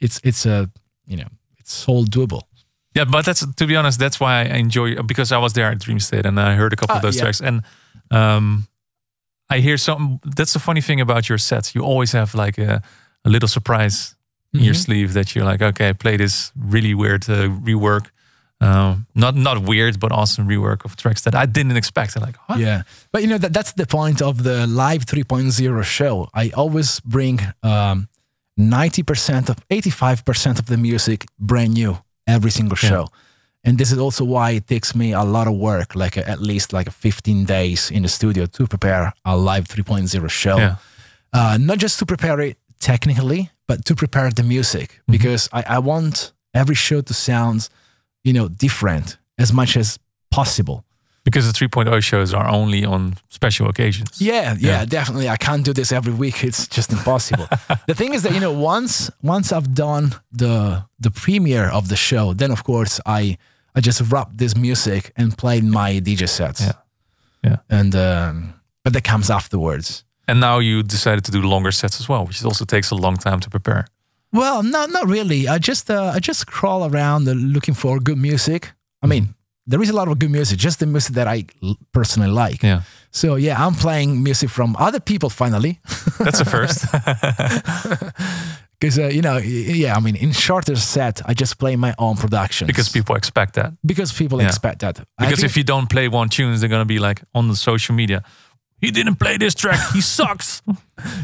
it's 0.00 0.20
it's 0.22 0.46
a 0.46 0.68
you 1.06 1.16
know 1.16 1.28
it's 1.58 1.88
all 1.88 2.04
doable. 2.04 2.42
Yeah, 2.94 3.04
but 3.06 3.24
that's 3.24 3.46
to 3.54 3.66
be 3.66 3.76
honest, 3.76 3.98
that's 3.98 4.18
why 4.20 4.40
I 4.40 4.58
enjoy 4.58 5.02
because 5.02 5.32
I 5.32 5.38
was 5.38 5.52
there 5.52 5.70
at 5.70 5.78
Dream 5.78 6.00
State 6.00 6.26
and 6.26 6.38
I 6.38 6.56
heard 6.56 6.72
a 6.72 6.76
couple 6.76 6.96
of 6.96 7.02
Ah, 7.04 7.06
those 7.06 7.16
yeah. 7.16 7.22
tracks 7.22 7.40
and 7.40 7.62
um 8.10 8.66
I 9.50 9.58
hear 9.60 9.76
some 9.78 10.18
that's 10.36 10.52
the 10.52 10.58
funny 10.60 10.80
thing 10.80 11.00
about 11.00 11.28
your 11.28 11.38
sets. 11.38 11.74
You 11.74 11.82
always 11.84 12.12
have 12.12 12.34
like 12.34 12.58
a, 12.58 12.80
a 13.24 13.28
little 13.30 13.48
surprise 13.48 14.14
in 14.54 14.60
your 14.64 14.74
Mhm. 14.74 14.84
sleeve 14.84 15.12
that 15.12 15.34
you're 15.34 15.44
like, 15.52 15.62
okay, 15.64 15.88
I 15.90 15.92
play 15.92 16.16
this 16.16 16.52
really 16.56 16.94
weird 16.94 17.28
uh, 17.28 17.48
rework. 17.66 18.06
Um, 18.62 19.06
not 19.14 19.34
not 19.34 19.58
weird, 19.62 19.98
but 19.98 20.12
awesome 20.12 20.46
rework 20.48 20.84
of 20.84 20.94
tracks 20.96 21.22
that 21.22 21.34
I 21.34 21.46
didn't 21.46 21.76
expect. 21.76 22.16
I'm 22.16 22.22
like, 22.26 22.36
what? 22.48 22.58
Yeah, 22.58 22.82
but 23.12 23.22
you 23.22 23.28
know 23.28 23.38
that 23.38 23.52
that's 23.52 23.72
the 23.72 23.86
point 23.86 24.20
of 24.22 24.42
the 24.42 24.66
live 24.66 25.04
3.0 25.06 25.82
show. 25.82 26.28
I 26.34 26.50
always 26.54 27.00
bring 27.00 27.40
um, 27.62 28.08
90% 28.58 29.48
of 29.48 29.56
85% 29.68 30.58
of 30.58 30.66
the 30.66 30.76
music 30.76 31.26
brand 31.38 31.74
new 31.74 31.96
every 32.26 32.50
single 32.50 32.76
Yeah. 32.82 32.88
And 33.64 33.76
this 33.78 33.92
is 33.92 33.98
also 33.98 34.24
why 34.24 34.52
it 34.52 34.66
takes 34.66 34.94
me 34.94 35.12
a 35.12 35.22
lot 35.22 35.46
of 35.46 35.54
work, 35.54 35.94
like 35.94 36.16
uh, 36.16 36.22
at 36.32 36.40
least 36.40 36.72
like 36.72 36.90
15 36.90 37.44
days 37.44 37.90
in 37.90 38.02
the 38.02 38.08
studio 38.08 38.46
to 38.46 38.66
prepare 38.66 39.12
a 39.24 39.36
live 39.36 39.68
3.0 39.68 40.30
show. 40.30 40.56
Yeah. 40.56 40.76
Uh, 41.32 41.58
not 41.60 41.78
just 41.78 41.98
to 41.98 42.06
prepare 42.06 42.40
it 42.40 42.56
technically, 42.80 43.50
but 43.68 43.84
to 43.84 43.94
prepare 43.94 44.30
the 44.30 44.42
music 44.42 45.00
because 45.06 45.48
I, 45.52 45.62
I 45.76 45.78
want 45.78 46.32
every 46.54 46.74
show 46.74 47.02
to 47.02 47.14
sound, 47.14 47.68
you 48.24 48.32
know, 48.32 48.48
different 48.48 49.18
as 49.38 49.52
much 49.52 49.76
as 49.76 49.98
possible. 50.30 50.84
Because 51.22 51.46
the 51.52 51.66
3.0 51.66 52.02
shows 52.02 52.32
are 52.32 52.48
only 52.48 52.82
on 52.84 53.14
special 53.28 53.68
occasions. 53.68 54.20
Yeah, 54.20 54.56
yeah, 54.58 54.70
Yeah. 54.70 54.84
definitely. 54.86 55.28
I 55.28 55.36
can't 55.36 55.62
do 55.64 55.72
this 55.74 55.92
every 55.92 56.14
week. 56.14 56.42
It's 56.42 56.66
just 56.66 56.92
impossible. 56.92 57.46
the 57.86 57.94
thing 57.94 58.14
is 58.14 58.22
that 58.22 58.32
you 58.32 58.40
know, 58.40 58.52
once 58.52 59.10
once 59.22 59.52
I've 59.52 59.74
done 59.74 60.14
the 60.32 60.84
the 60.98 61.10
premiere 61.10 61.68
of 61.70 61.88
the 61.88 61.96
show, 61.96 62.32
then 62.34 62.50
of 62.50 62.64
course 62.64 63.00
I 63.04 63.36
I 63.74 63.80
just 63.80 64.00
wrap 64.12 64.28
this 64.34 64.56
music 64.56 65.12
and 65.16 65.36
play 65.36 65.60
my 65.60 66.00
DJ 66.00 66.28
sets. 66.28 66.60
Yeah. 66.60 66.72
Yeah. 67.44 67.56
And 67.68 67.94
um, 67.94 68.54
but 68.84 68.92
that 68.92 69.04
comes 69.04 69.30
afterwards. 69.30 70.04
And 70.28 70.40
now 70.40 70.60
you 70.60 70.82
decided 70.82 71.24
to 71.24 71.32
do 71.32 71.40
longer 71.42 71.72
sets 71.72 72.00
as 72.00 72.08
well, 72.08 72.24
which 72.26 72.44
also 72.44 72.64
takes 72.64 72.90
a 72.90 72.94
long 72.94 73.16
time 73.16 73.40
to 73.40 73.50
prepare. 73.50 73.86
Well, 74.32 74.62
no, 74.62 74.86
not 74.86 75.08
really. 75.08 75.48
I 75.48 75.58
just 75.58 75.90
uh, 75.90 76.12
I 76.14 76.20
just 76.20 76.46
crawl 76.46 76.84
around 76.84 77.28
uh, 77.28 77.32
looking 77.32 77.74
for 77.74 77.98
good 77.98 78.18
music. 78.18 78.72
I 79.02 79.06
mean, 79.06 79.34
there 79.66 79.82
is 79.82 79.90
a 79.90 79.92
lot 79.92 80.08
of 80.08 80.18
good 80.18 80.30
music, 80.30 80.58
just 80.58 80.78
the 80.78 80.86
music 80.86 81.14
that 81.14 81.26
I 81.26 81.46
personally 81.92 82.30
like. 82.30 82.62
Yeah. 82.62 82.82
So 83.10 83.36
yeah, 83.36 83.66
I'm 83.66 83.74
playing 83.74 84.22
music 84.22 84.50
from 84.50 84.76
other 84.78 85.00
people 85.00 85.30
finally. 85.30 85.80
That's 86.18 86.40
a 86.40 86.44
first. 86.56 86.84
Because 88.80 88.98
uh, 88.98 89.08
you 89.08 89.20
know, 89.20 89.36
yeah, 89.36 89.94
I 89.96 90.00
mean, 90.00 90.16
in 90.16 90.32
shorter 90.32 90.74
set, 90.76 91.20
I 91.26 91.34
just 91.34 91.58
play 91.58 91.76
my 91.76 91.94
own 91.98 92.16
productions 92.16 92.66
because 92.66 92.88
people 92.88 93.14
expect 93.16 93.54
that. 93.54 93.72
because 93.84 94.12
people 94.12 94.38
Yeah. 94.40 94.48
expect 94.48 94.78
that. 94.80 95.00
Because 95.18 95.44
if 95.44 95.56
you 95.56 95.64
don't 95.64 95.88
play 95.90 96.08
one 96.08 96.28
tunes, 96.28 96.60
they're 96.60 96.70
gonna 96.70 96.84
be 96.86 96.98
like 96.98 97.22
on 97.34 97.48
the 97.48 97.54
social 97.56 97.94
media. 97.94 98.22
He 98.80 98.90
didn't 98.90 99.16
play 99.16 99.36
this 99.38 99.54
track. 99.54 99.78
He 99.92 100.00
sucks. 100.16 100.62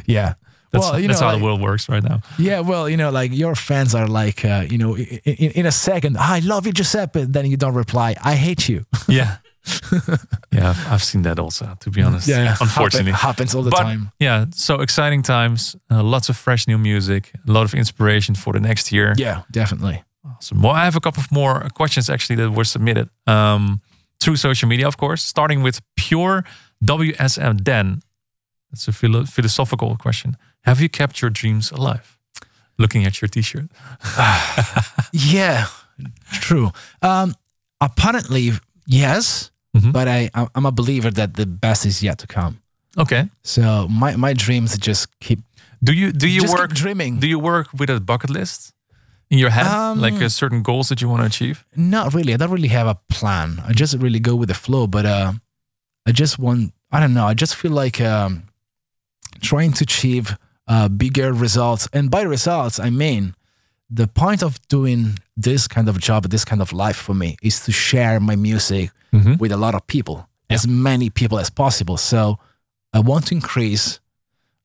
yeah, 0.06 0.34
That's, 0.70 0.84
well, 0.84 1.00
you 1.00 1.08
that's 1.08 1.20
know, 1.20 1.26
how 1.28 1.32
like- 1.32 1.40
the 1.40 1.44
world 1.46 1.60
works 1.62 1.88
right 1.88 2.02
now. 2.02 2.20
yeah, 2.38 2.60
well, 2.60 2.88
you 2.90 2.96
know, 2.98 3.10
like 3.10 3.32
your 3.32 3.54
fans 3.54 3.94
are 3.94 4.06
like, 4.06 4.44
uh, 4.44 4.66
you 4.68 4.76
know, 4.78 4.94
i- 4.96 5.20
in, 5.24 5.50
in 5.52 5.66
a 5.66 5.72
second, 5.72 6.18
I 6.18 6.40
love 6.40 6.66
you, 6.66 6.72
Giuseppe. 6.74 7.24
Then 7.24 7.46
you 7.46 7.56
don't 7.56 7.74
reply, 7.74 8.14
I 8.22 8.34
hate 8.34 8.68
you. 8.68 8.84
Yeah, 9.08 9.36
yeah. 10.52 10.74
I've- 10.90 11.04
seen 11.04 11.22
that 11.22 11.38
also. 11.38 11.64
To 11.80 11.90
be 11.90 12.02
honest, 12.02 12.28
Yeah, 12.28 12.56
unfortunately. 12.60 13.12
Happen- 13.12 13.26
happens 13.28 13.54
all 13.54 13.62
the 13.62 13.70
but 13.70 13.82
time. 13.82 14.10
yeah, 14.20 14.46
so 14.54 14.80
exciting 14.80 15.22
times. 15.22 15.76
Uh, 15.90 16.02
lots 16.02 16.28
of 16.28 16.36
fresh 16.36 16.66
new 16.66 16.78
music. 16.78 17.32
A 17.48 17.52
lot 17.52 17.64
of 17.64 17.74
inspiration 17.74 18.34
for 18.34 18.52
the 18.52 18.60
next 18.60 18.90
year. 18.92 19.14
Yeah, 19.18 19.42
definitely. 19.50 20.02
Awesome. 20.24 20.60
Well, 20.62 20.72
I 20.72 20.84
have 20.84 20.96
a 20.96 21.00
couple 21.00 21.20
of 21.20 21.30
more 21.30 21.68
questions 21.74 22.10
actually 22.10 22.36
that 22.42 22.50
were 22.50 22.64
submitted 22.64 23.08
um, 23.26 23.80
through 24.20 24.36
social 24.36 24.68
media, 24.68 24.86
of 24.86 24.96
course. 24.96 25.22
Starting 25.22 25.62
with 25.62 25.80
pure 25.96 26.44
WSM. 26.84 27.62
Dan, 27.62 28.00
that's 28.70 28.88
a 28.88 28.92
philo- 28.92 29.24
philosophical 29.26 29.96
question. 29.96 30.36
Have 30.64 30.80
you 30.80 30.88
kept 30.88 31.20
your 31.22 31.30
dreams 31.30 31.70
alive? 31.72 32.18
Looking 32.78 33.06
at 33.06 33.20
your 33.20 33.28
T-shirt. 33.28 33.70
Yeah, 35.12 35.66
true. 36.32 36.70
Um, 37.02 37.34
apparently, 37.80 38.50
yes, 38.86 39.50
Mhm. 39.80 39.92
but 39.92 40.06
I, 40.08 40.30
I'm 40.54 40.66
a 40.66 40.72
believer 40.72 41.10
that 41.10 41.34
the 41.34 41.46
best 41.46 41.84
is 41.86 42.02
yet 42.02 42.18
to 42.18 42.26
come. 42.26 42.54
Okay. 42.98 43.28
So 43.42 43.86
my 43.88 44.16
my 44.16 44.32
dreams 44.34 44.76
just 44.78 45.06
keep 45.20 45.38
Do 45.82 45.92
you 45.92 46.12
do 46.12 46.26
you 46.26 46.40
just 46.42 46.54
work 46.58 46.72
dreaming. 46.74 47.20
do 47.20 47.26
you 47.26 47.38
work 47.38 47.66
with 47.78 47.90
a 47.90 48.00
bucket 48.00 48.30
list 48.30 48.72
in 49.30 49.38
your 49.38 49.50
head, 49.50 49.66
Um, 49.66 50.00
like 50.00 50.24
uh, 50.24 50.28
certain 50.28 50.62
goals 50.62 50.88
that 50.88 51.00
you 51.00 51.08
want 51.10 51.20
to 51.22 51.26
achieve? 51.26 51.56
Not 51.74 52.14
really. 52.14 52.32
I 52.34 52.36
don't 52.36 52.50
really 52.56 52.68
have 52.78 52.88
a 52.90 52.96
plan. 53.08 53.60
I 53.68 53.72
just 53.72 53.94
really 53.98 54.20
go 54.20 54.34
with 54.40 54.48
the 54.48 54.54
flow. 54.54 54.86
But 54.86 55.04
uh, 55.04 55.32
I 56.08 56.12
just 56.12 56.38
want. 56.38 56.72
I 56.92 57.00
don't 57.00 57.12
know. 57.12 57.30
I 57.30 57.34
just 57.34 57.54
feel 57.54 57.72
like 57.84 58.00
um, 58.00 58.42
trying 59.40 59.72
to 59.74 59.82
achieve 59.82 60.36
uh, 60.68 60.88
bigger 60.88 61.32
results. 61.32 61.88
And 61.92 62.10
by 62.10 62.22
results, 62.22 62.78
I 62.78 62.90
mean 62.90 63.34
the 63.96 64.06
point 64.06 64.42
of 64.42 64.58
doing 64.68 65.18
this 65.36 65.68
kind 65.68 65.88
of 65.88 65.98
job, 65.98 66.28
this 66.30 66.44
kind 66.44 66.60
of 66.62 66.72
life 66.72 66.96
for 66.96 67.14
me, 67.14 67.36
is 67.42 67.60
to 67.64 67.72
share 67.72 68.20
my 68.20 68.36
music 68.36 68.90
Mhm. 69.12 69.38
with 69.38 69.52
a 69.52 69.56
lot 69.56 69.74
of 69.74 69.86
people, 69.86 70.28
as 70.50 70.66
many 70.66 71.10
people 71.10 71.38
as 71.38 71.50
possible. 71.50 71.96
So 71.96 72.38
I 72.92 73.00
want 73.00 73.26
to 73.26 73.34
increase, 73.34 74.00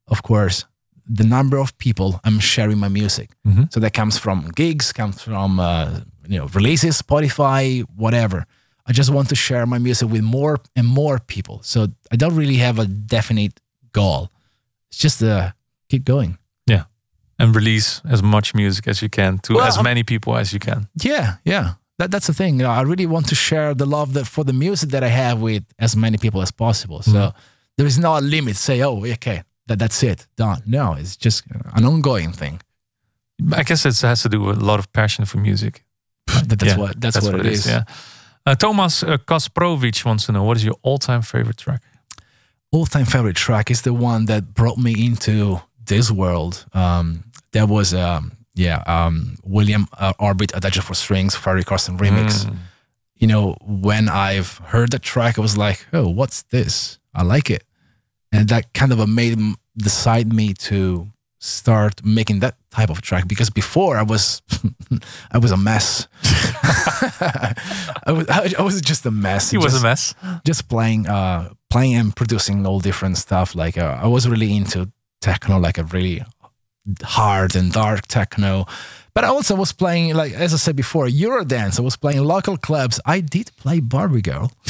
of 0.08 0.22
course, 0.24 0.66
the 1.06 1.24
number 1.24 1.58
of 1.60 1.78
people 1.78 2.20
I'm 2.24 2.40
sharing 2.40 2.78
my 2.80 2.88
music. 2.90 3.30
Mhm. 3.46 3.68
So 3.74 3.80
that 3.80 3.94
comes 3.94 4.18
from 4.18 4.50
gigs, 4.56 4.94
comes 4.94 5.22
from 5.22 5.60
uh, 5.60 5.86
you 6.28 6.38
know 6.40 6.48
releases, 6.54 7.02
Spotify, 7.02 7.84
whatever. 7.96 8.46
I 8.90 8.94
just 8.94 9.10
want 9.10 9.30
to 9.30 9.36
share 9.36 9.66
my 9.66 9.78
music 9.80 10.10
with 10.10 10.22
more 10.24 10.58
and 10.76 10.88
more 10.88 11.20
people. 11.20 11.60
So 11.64 11.88
I 12.14 12.16
don't 12.16 12.36
really 12.36 12.58
have 12.58 12.80
a 12.80 12.86
definite 12.88 13.60
goal. 13.94 14.30
It's 14.90 14.98
just 15.04 15.22
uh, 15.22 15.52
keep 15.90 16.04
going. 16.06 16.38
And 17.44 17.56
release 17.56 18.02
as 18.10 18.22
much 18.22 18.54
music 18.54 18.88
as 18.88 19.02
you 19.02 19.10
can 19.10 19.40
to 19.40 19.54
Well, 19.54 19.66
as 19.68 19.76
I'm- 19.78 19.84
many 19.84 20.04
people 20.04 20.38
as 20.38 20.52
you 20.54 20.60
can. 20.60 20.88
Yeah, 21.04 21.36
yeah. 21.44 21.74
That, 21.98 22.10
that's 22.12 22.26
the 22.28 22.34
thing. 22.34 22.60
You 22.60 22.64
know, 22.66 22.72
I 22.72 22.82
really 22.82 23.06
want 23.06 23.28
to 23.30 23.36
share 23.36 23.76
the 23.76 23.86
love 23.86 24.14
that 24.14 24.26
for 24.28 24.44
the 24.44 24.54
music 24.54 24.90
that 24.90 25.04
I 25.04 25.10
have 25.10 25.40
with 25.42 25.64
as 25.78 25.96
many 25.96 26.18
people 26.18 26.42
as 26.42 26.52
possible. 26.52 27.02
So 27.04 27.12
Mhm. 27.12 27.34
there 27.78 27.88
is 27.88 27.98
no 27.98 28.18
limit. 28.20 28.56
Say, 28.58 28.82
oh, 28.82 29.06
okay, 29.06 29.44
that, 29.68 29.78
that's 29.80 30.02
it, 30.04 30.28
done. 30.36 30.62
No, 30.66 30.94
it's 30.94 31.16
just 31.26 31.44
an 31.76 31.86
ongoing 31.86 32.34
thing. 32.34 32.60
I 33.54 33.64
guess 33.64 33.86
it 33.86 34.02
has 34.02 34.22
to 34.22 34.30
do 34.30 34.40
with 34.42 34.58
a 34.62 34.66
lot 34.66 34.80
of 34.80 34.86
passion 34.94 35.26
for 35.26 35.40
music. 35.40 35.84
That, 36.48 36.60
that's 36.60 36.64
Yeah, 36.74 36.78
what 36.78 37.02
that's, 37.02 37.22
what, 37.22 37.36
it 37.40 37.46
is. 37.46 37.66
Yeah. 37.66 37.84
Uh, 38.46 38.56
Thomas 38.56 39.04
uh, 39.04 39.18
wants 40.06 40.26
to 40.26 40.32
know 40.32 40.44
what 40.44 40.58
is 40.58 40.64
your 40.64 40.78
all-time 40.84 41.22
favorite 41.22 41.58
track? 41.58 41.82
all-time 42.74 43.06
favorite 43.06 43.36
track 43.36 43.70
is 43.70 43.82
the 43.82 43.94
one 43.94 44.26
that 44.26 44.54
brought 44.54 44.78
me 44.78 44.94
into 45.06 45.60
this 45.86 46.10
world. 46.10 46.66
Um, 46.74 47.24
there 47.54 47.66
was 47.66 47.94
um, 47.94 48.32
yeah, 48.56 48.84
um, 48.86 49.38
William 49.44 49.88
uh, 49.98 50.14
Orbit 50.20 50.52
Adagio 50.56 50.82
for 50.82 50.94
Strings, 50.94 51.36
Ferry 51.36 51.64
Corsten 51.64 51.98
remix. 51.98 52.46
Mm. 52.46 52.58
You 53.16 53.28
know, 53.28 53.56
when 53.62 54.10
I've 54.10 54.58
heard 54.58 54.92
the 54.92 55.00
track, 55.00 55.38
I 55.38 55.42
was 55.42 55.58
like, 55.58 55.86
oh, 55.94 56.10
what's 56.10 56.44
this? 56.44 57.00
I 57.14 57.24
like 57.24 57.50
it, 57.50 57.64
and 58.32 58.50
that 58.50 58.74
kind 58.74 58.92
of 58.92 59.08
made 59.08 59.38
m- 59.38 59.56
decide 59.78 60.34
me 60.34 60.54
to 60.54 61.12
start 61.40 62.06
making 62.06 62.40
that 62.40 62.56
type 62.70 62.90
of 62.92 63.02
track 63.02 63.28
because 63.28 63.50
before 63.50 63.98
I 63.98 64.04
was 64.04 64.44
I 65.32 65.38
was 65.40 65.52
a 65.52 65.58
mess. 65.58 66.08
I 66.24 67.54
was 68.08 68.28
I 68.30 68.62
was 68.62 68.80
just 68.82 69.06
a 69.06 69.12
mess. 69.12 69.52
He 69.52 69.58
was 69.58 69.80
a 69.80 69.84
mess. 69.84 70.14
Just 70.46 70.70
playing 70.70 71.08
uh 71.08 71.50
playing 71.70 71.96
and 71.96 72.16
producing 72.16 72.66
all 72.66 72.80
different 72.80 73.18
stuff. 73.18 73.56
Like 73.56 73.78
uh, 73.78 74.00
I 74.02 74.08
was 74.08 74.28
really 74.30 74.56
into 74.56 74.92
techno, 75.22 75.58
like 75.58 75.78
a 75.78 75.84
really 75.84 76.24
hard 77.02 77.56
and 77.56 77.72
dark 77.72 78.08
techno. 78.08 78.66
But 79.14 79.24
I 79.26 79.28
also 79.28 79.56
was 79.56 79.74
playing, 79.74 80.16
like 80.16 80.32
as 80.34 80.54
I 80.54 80.58
said 80.58 80.76
before, 80.76 81.08
Eurodance. 81.08 81.80
I 81.80 81.82
was 81.84 81.98
playing 81.98 82.24
local 82.24 82.58
clubs. 82.58 83.00
I 83.06 83.20
did 83.22 83.52
play 83.58 83.80
Barbie 83.82 84.22
Girl. 84.22 84.52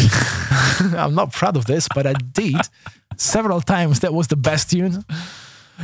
I'm 0.97 1.13
not 1.15 1.31
proud 1.31 1.57
of 1.57 1.65
this, 1.65 1.87
but 1.95 2.05
I 2.07 2.13
did 2.13 2.55
several 3.17 3.61
times. 3.61 3.99
That 3.99 4.13
was 4.13 4.27
the 4.27 4.35
best 4.37 4.69
tune. 4.71 5.03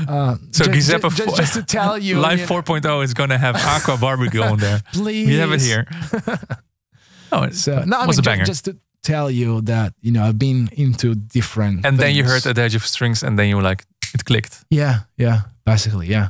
Uh, 0.08 0.36
So 0.52 0.64
ju- 0.66 0.72
Giuseppe, 0.74 1.10
ju- 1.10 1.26
just, 1.38 1.54
to 1.54 1.64
tell 1.64 1.98
you, 2.08 2.20
Live 2.20 2.40
you 2.40 2.46
know, 2.48 2.62
4.0 2.62 3.04
is 3.04 3.14
going 3.14 3.30
to 3.30 3.38
have 3.38 3.56
Aqua 3.56 3.98
Barbecue 3.98 4.42
on 4.42 4.58
there. 4.60 4.82
please. 4.94 5.28
We 5.32 5.36
have 5.38 5.52
it 5.54 5.62
here. 5.62 5.86
Oh, 7.32 7.44
it's, 7.44 7.62
So 7.62 7.84
no, 7.86 7.98
I 8.00 8.06
was 8.06 8.18
mean, 8.18 8.22
a 8.22 8.24
banger. 8.24 8.46
just 8.46 8.66
to 8.66 8.78
tell 9.04 9.30
you 9.30 9.62
that 9.62 9.94
you 10.02 10.12
know 10.12 10.24
I've 10.24 10.38
been 10.40 10.70
into 10.72 11.16
different. 11.16 11.86
and 11.86 11.98
then 12.00 12.16
you 12.16 12.24
things. 12.24 12.44
heard 12.44 12.58
Adagio 12.58 12.80
for 12.80 12.88
Strings, 12.88 13.24
and 13.24 13.38
then 13.38 13.48
you 13.50 13.56
were 13.58 13.70
like, 13.70 13.86
it 14.14 14.24
clicked. 14.26 14.64
Yeah, 14.70 15.00
yeah, 15.18 15.42
basically, 15.72 16.08
yeah. 16.08 16.28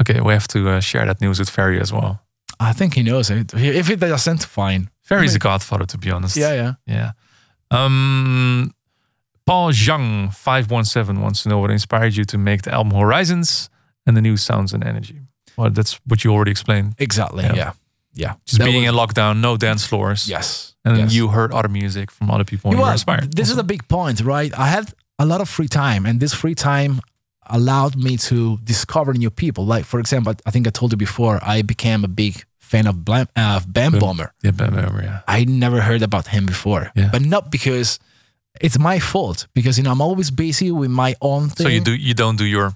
Okay, 0.00 0.20
we 0.20 0.32
have 0.32 0.48
to 0.48 0.58
uh, 0.68 0.80
share 0.80 1.04
that 1.06 1.20
news 1.20 1.38
with 1.38 1.50
Ferry 1.50 1.80
as 1.80 1.90
well. 1.92 2.12
I 2.58 2.72
think 2.78 2.94
he 2.94 3.02
knows 3.02 3.30
it. 3.30 3.54
If 3.54 3.88
it 3.90 4.00
doesn't, 4.00 4.44
fine. 4.44 4.82
Ferry's 5.02 5.32
I 5.32 5.34
a 5.34 5.36
mean- 5.36 5.50
godfather, 5.52 5.86
to 5.86 5.98
be 5.98 6.10
honest. 6.10 6.36
Yeah, 6.36 6.54
yeah. 6.54 6.72
Yeah. 6.86 7.10
Um, 7.70 8.72
Paul 9.46 9.72
Zhang 9.72 10.32
five 10.34 10.70
one 10.70 10.84
seven 10.84 11.20
wants 11.20 11.42
to 11.42 11.48
know 11.48 11.58
what 11.62 11.70
inspired 11.70 12.14
you 12.16 12.24
to 12.24 12.38
make 12.38 12.62
the 12.62 12.72
album 12.72 12.92
Horizons 12.98 13.70
and 14.06 14.16
the 14.16 14.20
new 14.20 14.36
sounds 14.36 14.72
and 14.72 14.84
energy. 14.84 15.20
Well, 15.56 15.70
that's 15.70 15.94
what 16.06 16.22
you 16.24 16.32
already 16.32 16.50
explained. 16.50 16.94
Exactly. 16.98 17.44
Yeah. 17.44 17.54
Yeah. 17.56 17.72
Yeah. 18.14 18.34
Just 18.46 18.58
That 18.58 18.64
being 18.66 18.84
was- 18.84 18.94
in 18.94 18.94
lockdown, 19.00 19.40
no 19.40 19.56
dance 19.56 19.86
floors. 19.86 20.28
Yes. 20.28 20.74
And 20.84 20.96
yes. 20.96 21.12
you 21.12 21.28
heard 21.28 21.52
other 21.52 21.68
music 21.68 22.10
from 22.10 22.30
other 22.30 22.44
people 22.44 22.70
and 22.70 22.78
you 22.78 22.84
were 22.84 22.92
inspired. 22.92 23.32
This 23.36 23.50
is 23.50 23.58
a 23.58 23.62
big 23.64 23.86
point, 23.88 24.20
right? 24.22 24.52
I 24.58 24.66
had 24.66 24.92
a 25.18 25.24
lot 25.26 25.40
of 25.40 25.48
free 25.48 25.68
time, 25.68 26.06
and 26.06 26.18
this 26.20 26.32
free 26.32 26.54
time 26.54 27.00
allowed 27.50 27.96
me 27.96 28.16
to 28.28 28.58
discover 28.64 29.12
new 29.14 29.30
people. 29.30 29.64
Like, 29.66 29.84
for 29.84 30.00
example, 30.00 30.34
I 30.46 30.50
think 30.50 30.66
I 30.66 30.70
told 30.70 30.92
you 30.92 30.96
before, 30.98 31.38
I 31.42 31.62
became 31.62 32.04
a 32.04 32.08
big 32.08 32.44
fan 32.58 32.86
of 32.86 33.04
Blam, 33.04 33.26
uh, 33.36 33.60
Ben 33.66 33.92
Böhmer. 33.92 34.30
yeah, 34.42 34.52
but- 34.52 34.70
but- 34.72 35.02
yeah. 35.04 35.20
I 35.28 35.44
never 35.44 35.80
heard 35.80 36.02
about 36.02 36.28
him 36.28 36.46
before, 36.46 36.90
Yeah. 36.94 37.10
but 37.12 37.22
not 37.22 37.50
because 37.50 37.98
it's 38.60 38.78
my 38.78 38.98
fault. 39.00 39.46
Because 39.54 39.76
you 39.78 39.84
know 39.84 39.90
I'm 39.92 40.00
always 40.00 40.30
busy 40.30 40.70
with 40.70 40.90
my 40.90 41.14
own 41.20 41.48
thing. 41.50 41.66
So 41.66 41.68
you 41.70 41.80
do 41.80 41.92
you 41.92 42.14
don't 42.14 42.36
do 42.38 42.44
your 42.44 42.72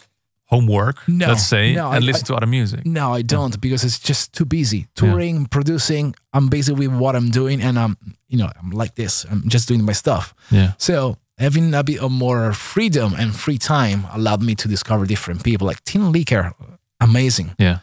homework, 0.47 0.97
No, 1.09 1.27
let's 1.29 1.47
say, 1.47 1.75
no, 1.75 1.87
and 1.93 2.05
I- 2.05 2.07
listen 2.07 2.25
I- 2.25 2.27
to 2.29 2.35
other 2.37 2.47
music. 2.47 2.85
No, 2.85 3.15
I 3.15 3.23
don't 3.23 3.61
because 3.61 3.83
it's 3.87 3.99
just 3.99 4.33
too 4.33 4.45
busy. 4.45 4.87
Touring, 4.95 5.47
producing. 5.47 6.15
I'm 6.33 6.49
busy 6.49 6.73
with 6.73 6.93
what 6.93 7.15
I'm 7.17 7.31
doing, 7.31 7.63
and 7.63 7.79
I'm, 7.79 7.97
you 8.29 8.39
know, 8.39 8.51
I'm 8.63 8.71
like 8.71 8.95
this. 8.95 9.25
I'm 9.31 9.43
just 9.49 9.69
doing 9.69 9.85
my 9.85 9.93
stuff. 9.95 10.35
Yeah. 10.51 10.73
So 10.79 11.17
having 11.39 11.75
a 11.75 11.83
bit 11.83 12.01
of 12.01 12.11
more 12.13 12.53
freedom 12.53 13.15
and 13.19 13.35
free 13.35 13.59
time 13.59 14.07
allowed 14.13 14.43
me 14.43 14.55
to 14.55 14.69
discover 14.69 15.07
different 15.07 15.43
people. 15.45 15.67
Like 15.67 15.83
Tinlicker, 15.85 16.53
amazing. 17.01 17.55
Yeah. 17.59 17.79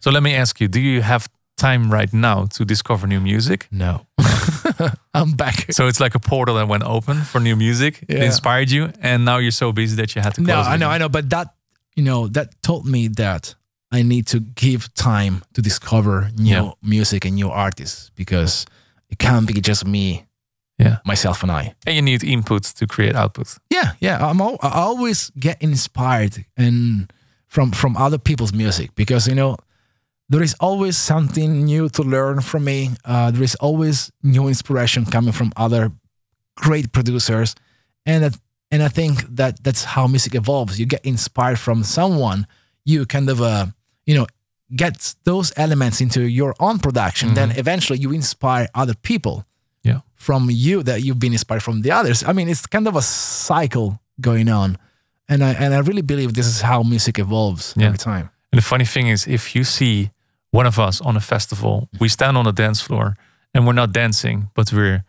So 0.00 0.10
let 0.10 0.22
me 0.22 0.34
ask 0.34 0.60
you, 0.60 0.68
do 0.68 0.80
you 0.80 1.02
have 1.02 1.28
time 1.56 1.90
right 1.92 2.12
now 2.12 2.46
to 2.46 2.64
discover 2.64 3.06
new 3.06 3.20
music? 3.20 3.68
No, 3.70 4.06
I'm 5.14 5.32
back. 5.32 5.72
So 5.72 5.86
it's 5.86 6.00
like 6.00 6.14
a 6.14 6.18
portal 6.18 6.56
that 6.56 6.68
went 6.68 6.82
open 6.84 7.22
for 7.22 7.40
new 7.40 7.56
music. 7.56 8.04
It 8.08 8.22
inspired 8.22 8.70
you, 8.70 8.92
and 9.00 9.24
now 9.24 9.38
you're 9.38 9.50
so 9.52 9.72
busy 9.72 9.96
that 9.96 10.14
you 10.14 10.22
had 10.22 10.34
to 10.34 10.40
No, 10.42 10.60
it 10.60 10.64
I 10.64 10.76
know. 10.76 10.88
I 10.90 10.98
know, 10.98 11.08
but 11.08 11.30
that 11.30 11.54
you 11.96 12.02
know 12.04 12.28
that 12.28 12.60
taught 12.62 12.84
me 12.84 13.08
that 13.08 13.54
I 13.92 14.02
need 14.02 14.26
to 14.28 14.40
give 14.40 14.92
time 14.94 15.42
to 15.54 15.62
discover 15.62 16.30
new 16.36 16.50
Yeah. 16.50 16.70
music 16.82 17.24
and 17.24 17.34
new 17.34 17.50
artists 17.50 18.10
because 18.16 18.66
it 19.10 19.18
can't 19.18 19.46
be 19.46 19.60
just 19.60 19.86
me, 19.86 20.24
Yeah. 20.84 20.96
myself, 21.04 21.42
and 21.42 21.52
I. 21.52 21.74
And 21.86 21.94
you 21.96 22.02
need 22.02 22.22
input 22.24 22.62
to 22.76 22.86
create 22.86 23.16
output. 23.16 23.58
Yeah, 23.70 23.92
yeah. 24.00 24.30
I'm 24.30 24.40
al- 24.40 24.58
I 24.62 24.68
always 24.82 25.30
get 25.38 25.56
inspired 25.62 26.44
and 26.56 27.12
from 27.46 27.72
from 27.72 27.96
other 27.96 28.18
people's 28.18 28.52
music 28.52 28.90
because 28.94 29.28
you 29.30 29.34
know 29.36 29.56
there 30.32 30.42
is 30.44 30.54
always 30.60 30.96
something 30.96 31.64
new 31.64 31.88
to 31.88 32.02
learn 32.02 32.40
from 32.40 32.62
me. 32.64 32.90
Uh, 33.04 33.30
there 33.30 33.44
is 33.44 33.54
always 33.60 34.10
new 34.22 34.48
inspiration 34.48 35.04
coming 35.04 35.32
from 35.32 35.52
other 35.56 35.90
great 36.56 36.90
producers, 36.92 37.54
and 38.06 38.22
that, 38.24 38.36
and 38.70 38.82
I 38.82 38.88
think 38.88 39.36
that 39.36 39.62
that's 39.64 39.84
how 39.84 40.06
music 40.08 40.34
evolves. 40.34 40.78
You 40.78 40.86
get 40.86 41.04
inspired 41.04 41.58
from 41.58 41.84
someone, 41.84 42.46
you 42.84 43.06
kind 43.06 43.28
of 43.30 43.40
uh, 43.40 43.66
you 44.06 44.14
know 44.16 44.26
get 44.74 45.14
those 45.24 45.52
elements 45.56 46.00
into 46.00 46.20
your 46.20 46.54
own 46.58 46.78
production. 46.78 47.34
Then 47.34 47.50
eventually 47.56 47.98
you 47.98 48.12
inspire 48.14 48.66
other 48.74 48.94
people 48.94 49.34
Yeah. 49.34 49.42
From 50.22 50.48
you 50.50 50.82
that 50.84 50.98
you've 51.04 51.18
been 51.18 51.32
inspired 51.32 51.62
from 51.62 51.82
the 51.82 51.90
others. 51.98 52.22
I 52.30 52.32
mean, 52.32 52.48
it's 52.48 52.66
kind 52.66 52.86
of 52.88 52.94
a 52.96 53.02
cycle 53.02 53.98
going 54.20 54.48
on, 54.48 54.76
and 55.28 55.42
I 55.42 55.50
and 55.64 55.74
I 55.74 55.80
really 55.88 56.02
believe 56.02 56.30
this 56.32 56.46
is 56.46 56.60
how 56.62 56.82
music 56.84 57.18
evolves 57.18 57.74
Yeah. 57.76 57.86
every 57.86 57.98
time. 57.98 58.26
And 58.52 58.58
the 58.62 58.66
funny 58.72 58.84
thing 58.86 59.08
is, 59.12 59.26
if 59.26 59.54
you 59.56 59.64
see 59.64 60.10
one 60.52 60.66
of 60.68 60.78
us 60.78 61.00
on 61.00 61.16
a 61.16 61.20
festival, 61.20 61.88
we 61.98 62.08
stand 62.08 62.36
on 62.36 62.44
the 62.44 62.52
dance 62.52 62.80
floor 62.86 63.16
and 63.54 63.66
we're 63.66 63.80
not 63.82 63.92
dancing, 63.92 64.48
but 64.54 64.72
we're 64.72 65.02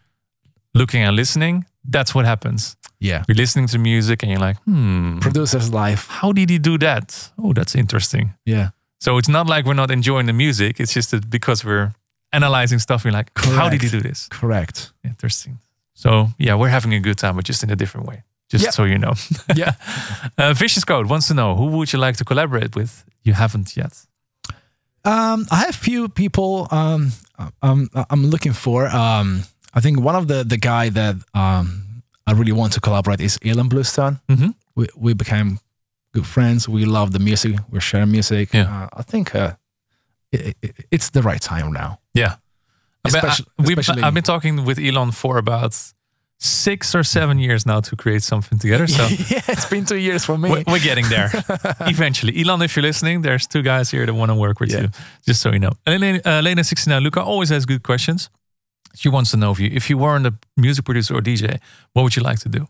looking 0.74 1.04
and 1.08 1.16
listening. 1.16 1.66
That's 1.92 2.14
what 2.16 2.26
happens. 2.26 2.76
Yeah, 3.00 3.24
We're 3.28 3.36
listening 3.36 3.68
to 3.68 3.78
music 3.78 4.24
and 4.24 4.32
you're 4.32 4.48
like, 4.48 4.58
hmm, 4.64 5.20
producer's 5.20 5.70
life. 5.70 6.08
how 6.22 6.32
did 6.34 6.50
he 6.50 6.58
do 6.60 6.78
that? 6.78 7.32
Oh, 7.38 7.52
that's 7.54 7.76
interesting. 7.76 8.32
Yeah, 8.46 8.70
So 9.02 9.18
it's 9.20 9.28
not 9.28 9.48
like 9.48 9.66
we're 9.68 9.82
not 9.84 9.92
enjoying 9.92 10.28
the 10.28 10.34
music. 10.34 10.80
It's 10.80 10.94
just 10.94 11.12
that 11.12 11.30
because 11.30 11.66
we're 11.66 11.92
analyzing 12.34 12.80
stuff, 12.80 13.06
we're 13.06 13.12
like, 13.18 13.32
how 13.38 13.70
did 13.70 13.82
he 13.82 13.90
do 13.90 14.02
this? 14.02 14.28
correct. 14.30 14.92
Interesting. 15.04 15.60
So 15.94 16.28
yeah, 16.38 16.56
we're 16.60 16.70
having 16.72 16.94
a 16.94 17.00
good 17.00 17.18
time, 17.18 17.36
but 17.36 17.46
just 17.48 17.64
in 17.64 17.70
a 17.70 17.76
different 17.76 18.08
way. 18.08 18.24
Just 18.52 18.64
Yeah. 18.64 18.72
so 18.72 18.84
you 18.86 18.98
know. 18.98 19.14
Yeah. 19.56 19.74
uh, 20.38 20.54
Vicious 20.54 20.84
Code 20.86 21.10
wants 21.10 21.28
to 21.28 21.34
know 21.34 21.56
who 21.56 21.66
would 21.78 21.92
you 21.94 22.00
like 22.00 22.18
to 22.18 22.24
collaborate 22.26 22.76
with? 22.76 23.04
You 23.24 23.34
haven't 23.34 23.76
yet. 23.78 23.94
Um, 25.06 25.46
I 25.52 25.56
have 25.66 25.76
few 25.76 26.08
people 26.10 26.68
um, 26.72 27.12
um, 27.62 27.90
I'm 28.10 28.26
looking 28.30 28.54
for. 28.54 28.88
Um, 28.88 29.44
I 29.74 29.82
think 29.82 30.00
one 30.00 30.16
of 30.16 30.28
the 30.28 30.44
the 30.44 30.58
guy 30.58 30.90
that 30.92 31.16
um, 31.34 31.84
I 32.28 32.32
really 32.34 32.52
want 32.54 32.74
to 32.74 32.80
collaborate 32.80 33.20
is 33.22 33.38
Ilan 33.40 33.68
Bluestone. 33.70 34.20
Mhm. 34.28 34.54
We 34.76 34.88
we 34.96 35.14
became 35.14 35.58
good 36.14 36.26
friends. 36.26 36.70
We 36.70 36.86
love 36.86 37.12
the 37.12 37.20
music. 37.20 37.56
We 37.70 37.80
share 37.82 38.06
music. 38.06 38.54
Yeah. 38.54 38.84
Uh, 38.84 39.00
I 39.00 39.04
think 39.04 39.36
uh, 39.36 39.52
it, 40.34 40.58
it, 40.62 40.76
it's 40.92 41.10
the 41.12 41.22
right 41.22 41.42
time 41.42 41.72
now. 41.72 42.00
Yeah. 42.14 42.36
I've 43.06 43.12
been, 43.12 43.16
Especially- 43.26 43.46
I, 43.60 43.64
we've, 43.64 43.78
especially- 43.78 44.04
I've 44.04 44.14
been 44.14 44.24
talking 44.24 44.66
with 44.66 44.78
Ilan 44.78 45.14
for 45.14 45.38
about 45.38 45.76
six 46.40 46.94
or 46.96 47.04
seven 47.04 47.40
years 47.40 47.66
now 47.66 47.80
to 47.82 47.96
create 47.96 48.24
something 48.24 48.60
together. 48.60 48.88
So 48.88 49.04
yeah, 49.30 49.42
it's 49.48 49.66
been 49.70 49.86
two 49.86 49.98
years 49.98 50.26
for 50.26 50.38
me. 50.38 50.50
we're, 50.50 50.64
we're 50.68 50.80
getting 50.80 51.08
there 51.10 51.30
eventually. 51.82 52.34
Ilan, 52.34 52.64
if 52.64 52.76
you're 52.76 52.84
listening, 52.84 53.22
there's 53.22 53.48
two 53.48 53.62
guys 53.62 53.92
here 53.92 54.06
that 54.06 54.14
want 54.14 54.30
to 54.32 54.36
work 54.36 54.60
with 54.60 54.72
Yeah. 54.72 54.82
you, 54.82 54.90
just 55.26 55.42
so 55.42 55.52
you 55.52 55.60
know. 55.60 55.72
And 55.86 56.02
then 56.04 56.22
uh, 56.26 56.42
Lena 56.42 56.64
69 56.64 57.02
Luca 57.04 57.22
always 57.22 57.50
has 57.50 57.66
good 57.66 57.84
questions. 57.84 58.30
She 58.96 59.10
wants 59.10 59.32
to 59.32 59.38
know 59.38 59.52
if 59.52 59.60
you, 59.60 59.70
if 59.74 59.90
you 59.90 59.98
weren't 59.98 60.26
a 60.28 60.34
music 60.58 60.86
producer 60.86 61.16
or 61.16 61.22
DJ, 61.22 61.60
what 61.94 62.04
would 62.04 62.16
you 62.16 62.22
like 62.24 62.40
to 62.40 62.50
do? 62.50 62.68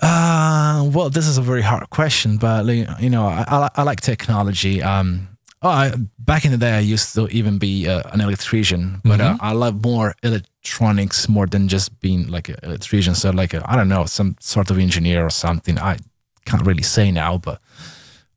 Uh, 0.00 0.88
well, 0.92 1.10
this 1.10 1.26
is 1.26 1.38
a 1.38 1.42
very 1.42 1.62
hard 1.62 1.90
question, 1.90 2.36
but 2.38 2.66
you 3.00 3.10
know, 3.10 3.26
I, 3.26 3.44
I, 3.48 3.68
I 3.76 3.82
like 3.82 4.00
technology. 4.00 4.80
Um, 4.82 5.28
oh, 5.62 5.68
I, 5.68 5.92
back 6.18 6.44
in 6.44 6.52
the 6.52 6.58
day, 6.58 6.72
I 6.72 6.80
used 6.80 7.14
to 7.14 7.28
even 7.28 7.58
be 7.58 7.88
uh, 7.88 8.02
an 8.12 8.20
electrician, 8.20 9.00
but 9.04 9.20
uh, 9.20 9.36
I 9.40 9.52
love 9.52 9.84
more 9.84 10.14
electronics 10.22 11.28
more 11.28 11.46
than 11.46 11.68
just 11.68 12.00
being 12.00 12.28
like 12.28 12.48
an 12.48 12.56
electrician. 12.62 13.14
So, 13.14 13.30
like, 13.30 13.54
I 13.54 13.62
I 13.64 13.76
don't 13.76 13.88
know, 13.88 14.04
some 14.06 14.36
sort 14.40 14.70
of 14.70 14.78
engineer 14.78 15.24
or 15.24 15.30
something. 15.30 15.78
I 15.78 15.98
can't 16.44 16.66
really 16.66 16.82
say 16.82 17.10
now, 17.10 17.38
but 17.38 17.60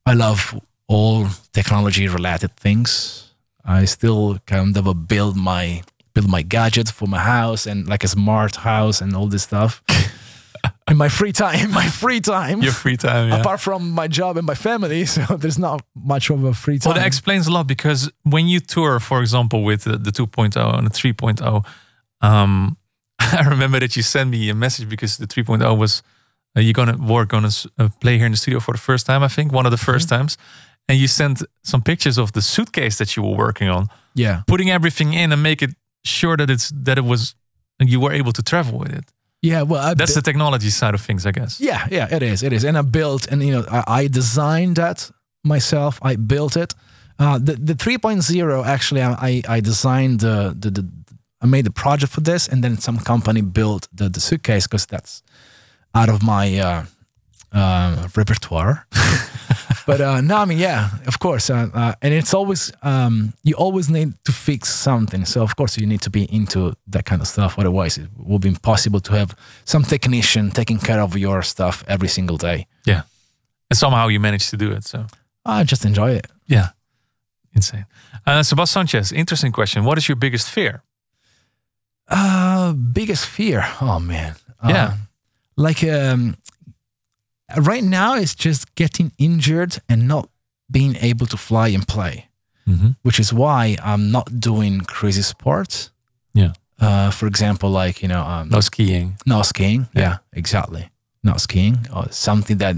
I 0.06 0.14
love 0.14 0.60
all 0.88 1.28
technology 1.54 2.08
related 2.08 2.56
things. 2.56 3.32
I 3.64 3.86
still 3.86 4.40
kind 4.46 4.76
of 4.78 4.88
uh, 4.88 4.94
build 4.94 5.36
my 5.38 5.84
build 6.14 6.30
my 6.30 6.42
gadgets 6.42 6.92
for 6.92 7.08
my 7.08 7.20
house 7.20 7.66
and 7.66 7.88
like 7.88 8.04
a 8.04 8.08
smart 8.08 8.56
house 8.58 9.00
and 9.02 9.16
all 9.16 9.28
this 9.28 9.44
stuff. 9.44 9.82
in 10.92 10.98
my 10.98 11.10
free 11.10 11.32
time, 11.32 11.72
my 11.82 11.88
free 11.88 12.22
time. 12.22 12.62
Your 12.62 12.74
free 12.74 12.98
time, 12.98 13.30
yeah. 13.30 13.40
Apart 13.40 13.62
from 13.62 13.92
my 13.92 14.08
job 14.08 14.38
and 14.38 14.46
my 14.46 14.56
family, 14.56 15.06
so 15.16 15.22
there's 15.38 15.58
not 15.58 15.82
much 15.96 16.30
of 16.30 16.44
a 16.44 16.54
free 16.54 16.78
time. 16.78 16.92
Well, 16.92 17.00
that 17.00 17.08
explains 17.08 17.48
a 17.48 17.52
lot 17.52 17.66
because 17.68 18.12
when 18.24 18.48
you 18.48 18.60
tour, 18.60 19.00
for 19.00 19.22
example, 19.22 19.64
with 19.64 19.86
the, 19.86 19.98
the 19.98 20.12
2.0 20.12 20.78
and 20.78 20.88
the 20.88 20.92
3.0, 20.92 21.66
um, 22.22 22.78
I 23.20 23.48
remember 23.48 23.80
that 23.80 23.96
you 23.96 24.04
sent 24.04 24.30
me 24.30 24.50
a 24.50 24.56
message 24.56 24.88
because 24.90 25.18
the 25.18 25.28
3.0 25.28 25.78
was 25.78 26.04
uh, 26.56 26.60
you're 26.60 26.74
gonna 26.74 26.98
work 26.98 27.30
gonna 27.30 27.50
uh, 27.80 27.90
play 28.02 28.18
here 28.18 28.26
in 28.26 28.34
the 28.34 28.38
studio 28.38 28.60
for 28.60 28.74
the 28.74 28.82
first 28.82 29.06
time. 29.06 29.24
I 29.24 29.30
think 29.30 29.54
one 29.54 29.66
of 29.66 29.72
the 29.72 29.78
1st 29.92 30.10
times, 30.10 30.38
and 30.90 30.98
you 31.00 31.08
sent 31.08 31.42
some 31.64 31.82
pictures 31.82 32.18
of 32.18 32.34
the 32.34 32.42
suitcase 32.42 32.98
that 32.98 33.16
you 33.16 33.24
were 33.24 33.38
working 33.38 33.70
on, 33.70 33.88
yeah, 34.16 34.44
putting 34.48 34.70
everything 34.70 35.14
in 35.14 35.32
and 35.32 35.42
make 35.42 35.62
it 35.62 35.72
sure 36.04 36.36
that 36.36 36.50
it's 36.50 36.70
that 36.76 36.98
it 36.98 37.06
was 37.06 37.36
you 37.80 38.00
were 38.02 38.12
able 38.12 38.34
to 38.34 38.44
travel 38.44 38.80
with 38.80 38.94
it. 38.94 39.06
Yeah. 39.42 39.64
Well, 39.64 39.92
I 39.92 39.94
That's 39.96 40.14
the 40.14 40.22
technology 40.22 40.70
side 40.70 40.94
of 40.94 41.02
things, 41.02 41.26
I 41.26 41.32
guess. 41.32 41.60
yeah, 41.60 41.88
yeah. 41.92 42.16
It 42.16 42.22
is, 42.24 42.44
it 42.44 42.54
is. 42.54 42.64
And 42.64 42.78
I 42.78 42.82
built, 42.84 43.28
and 43.32 43.42
you 43.44 43.52
know, 43.54 43.66
I, 43.72 44.04
I 44.04 44.08
designed 44.10 44.76
that 44.76 45.12
myself. 45.44 46.00
I 46.02 46.16
built 46.18 46.56
it. 46.56 46.76
Uh, 47.20 47.38
the 47.38 47.54
the 47.54 47.74
3.0 47.76 48.66
actually, 48.66 49.02
I 49.02 49.12
I- 49.30 49.58
I 49.58 49.62
designed 49.62 50.20
the, 50.20 50.56
the 50.60 50.72
the 50.72 50.84
I 51.44 51.48
made 51.48 51.64
the 51.66 51.72
project 51.74 52.12
for 52.14 52.22
this, 52.22 52.48
and 52.50 52.62
then 52.64 52.78
some 52.78 53.00
company 53.00 53.42
built 53.42 53.88
the 53.98 54.10
the 54.10 54.20
suitcase 54.20 54.68
because 54.68 54.86
that's 54.88 55.22
out 55.94 56.10
of 56.10 56.22
my 56.24 56.60
uh, 56.60 56.84
uh, 57.52 58.08
repertoire. 58.16 58.86
but 59.86 60.00
uh, 60.02 60.22
no, 60.22 60.38
I 60.38 60.46
mean, 60.46 60.60
yeah, 60.60 60.90
of 61.08 61.18
course, 61.20 61.50
uh, 61.50 61.70
uh, 61.74 61.94
and 62.02 62.14
it's 62.14 62.34
always 62.34 62.72
um, 62.84 63.34
you 63.44 63.56
always 63.58 63.90
need 63.90 64.14
to 64.26 64.32
fix 64.32 64.70
something. 64.70 65.26
So 65.26 65.42
of 65.42 65.56
course 65.56 65.78
you 65.78 65.88
need 65.88 66.02
to 66.02 66.10
be 66.10 66.24
into 66.24 66.74
that 66.88 67.06
kind 67.06 67.22
of 67.22 67.28
stuff. 67.28 67.58
Otherwise, 67.60 67.98
it 67.98 68.10
will 68.18 68.40
be 68.40 68.48
impossible 68.50 69.00
to 69.02 69.14
have 69.14 69.36
some 69.66 69.84
technician 69.84 70.52
taking 70.52 70.80
care 70.80 71.02
of 71.02 71.16
your 71.18 71.42
stuff 71.44 71.84
every 71.88 72.08
single 72.08 72.38
day. 72.38 72.66
Yeah. 72.86 73.02
And 73.70 73.78
somehow 73.78 74.10
you 74.10 74.20
managed 74.20 74.50
to 74.50 74.58
do 74.58 74.72
it. 74.72 74.84
So 74.84 75.06
I 75.46 75.64
just 75.64 75.86
enjoy 75.86 76.12
it. 76.16 76.28
yeah, 76.48 76.70
insane. 77.56 77.86
Uh, 78.28 78.42
Sebas 78.44 78.68
Sanchez, 78.70 79.12
interesting 79.12 79.52
question. 79.54 79.84
What 79.86 79.98
is 79.98 80.08
your 80.08 80.18
biggest 80.18 80.50
fear? 80.50 80.84
Uh, 82.08 82.74
biggest 82.74 83.26
fear. 83.26 83.64
Oh 83.82 84.00
man. 84.00 84.36
Uh, 84.62 84.70
Yeah. 84.70 84.94
Like 85.56 85.84
um, 85.84 86.36
right 87.58 87.84
now, 87.84 88.16
it's 88.16 88.36
just 88.36 88.74
getting 88.76 89.12
injured 89.18 89.80
and 89.90 90.08
not 90.08 90.30
being 90.70 90.96
able 91.02 91.26
to 91.28 91.38
fly 91.38 91.68
and 91.70 91.88
play, 91.88 92.28
Mhm. 92.68 92.96
which 93.04 93.20
is 93.20 93.34
why 93.34 93.78
I'm 93.84 94.12
not 94.12 94.40
doing 94.40 94.82
crazy 94.82 95.22
sports. 95.22 95.92
Yeah. 96.34 96.54
Uh, 96.80 97.12
for 97.12 97.28
example, 97.28 97.70
like 97.70 98.02
you 98.02 98.08
know, 98.08 98.22
um, 98.24 98.50
No 98.50 98.62
skiing. 98.62 99.18
no 99.26 99.42
skiing. 99.44 99.88
Yeah. 99.94 100.02
Yeah. 100.02 100.18
exactly. 100.34 100.90
Not 101.24 101.42
skiing 101.42 101.88
or 101.94 102.08
something 102.12 102.58
that 102.60 102.76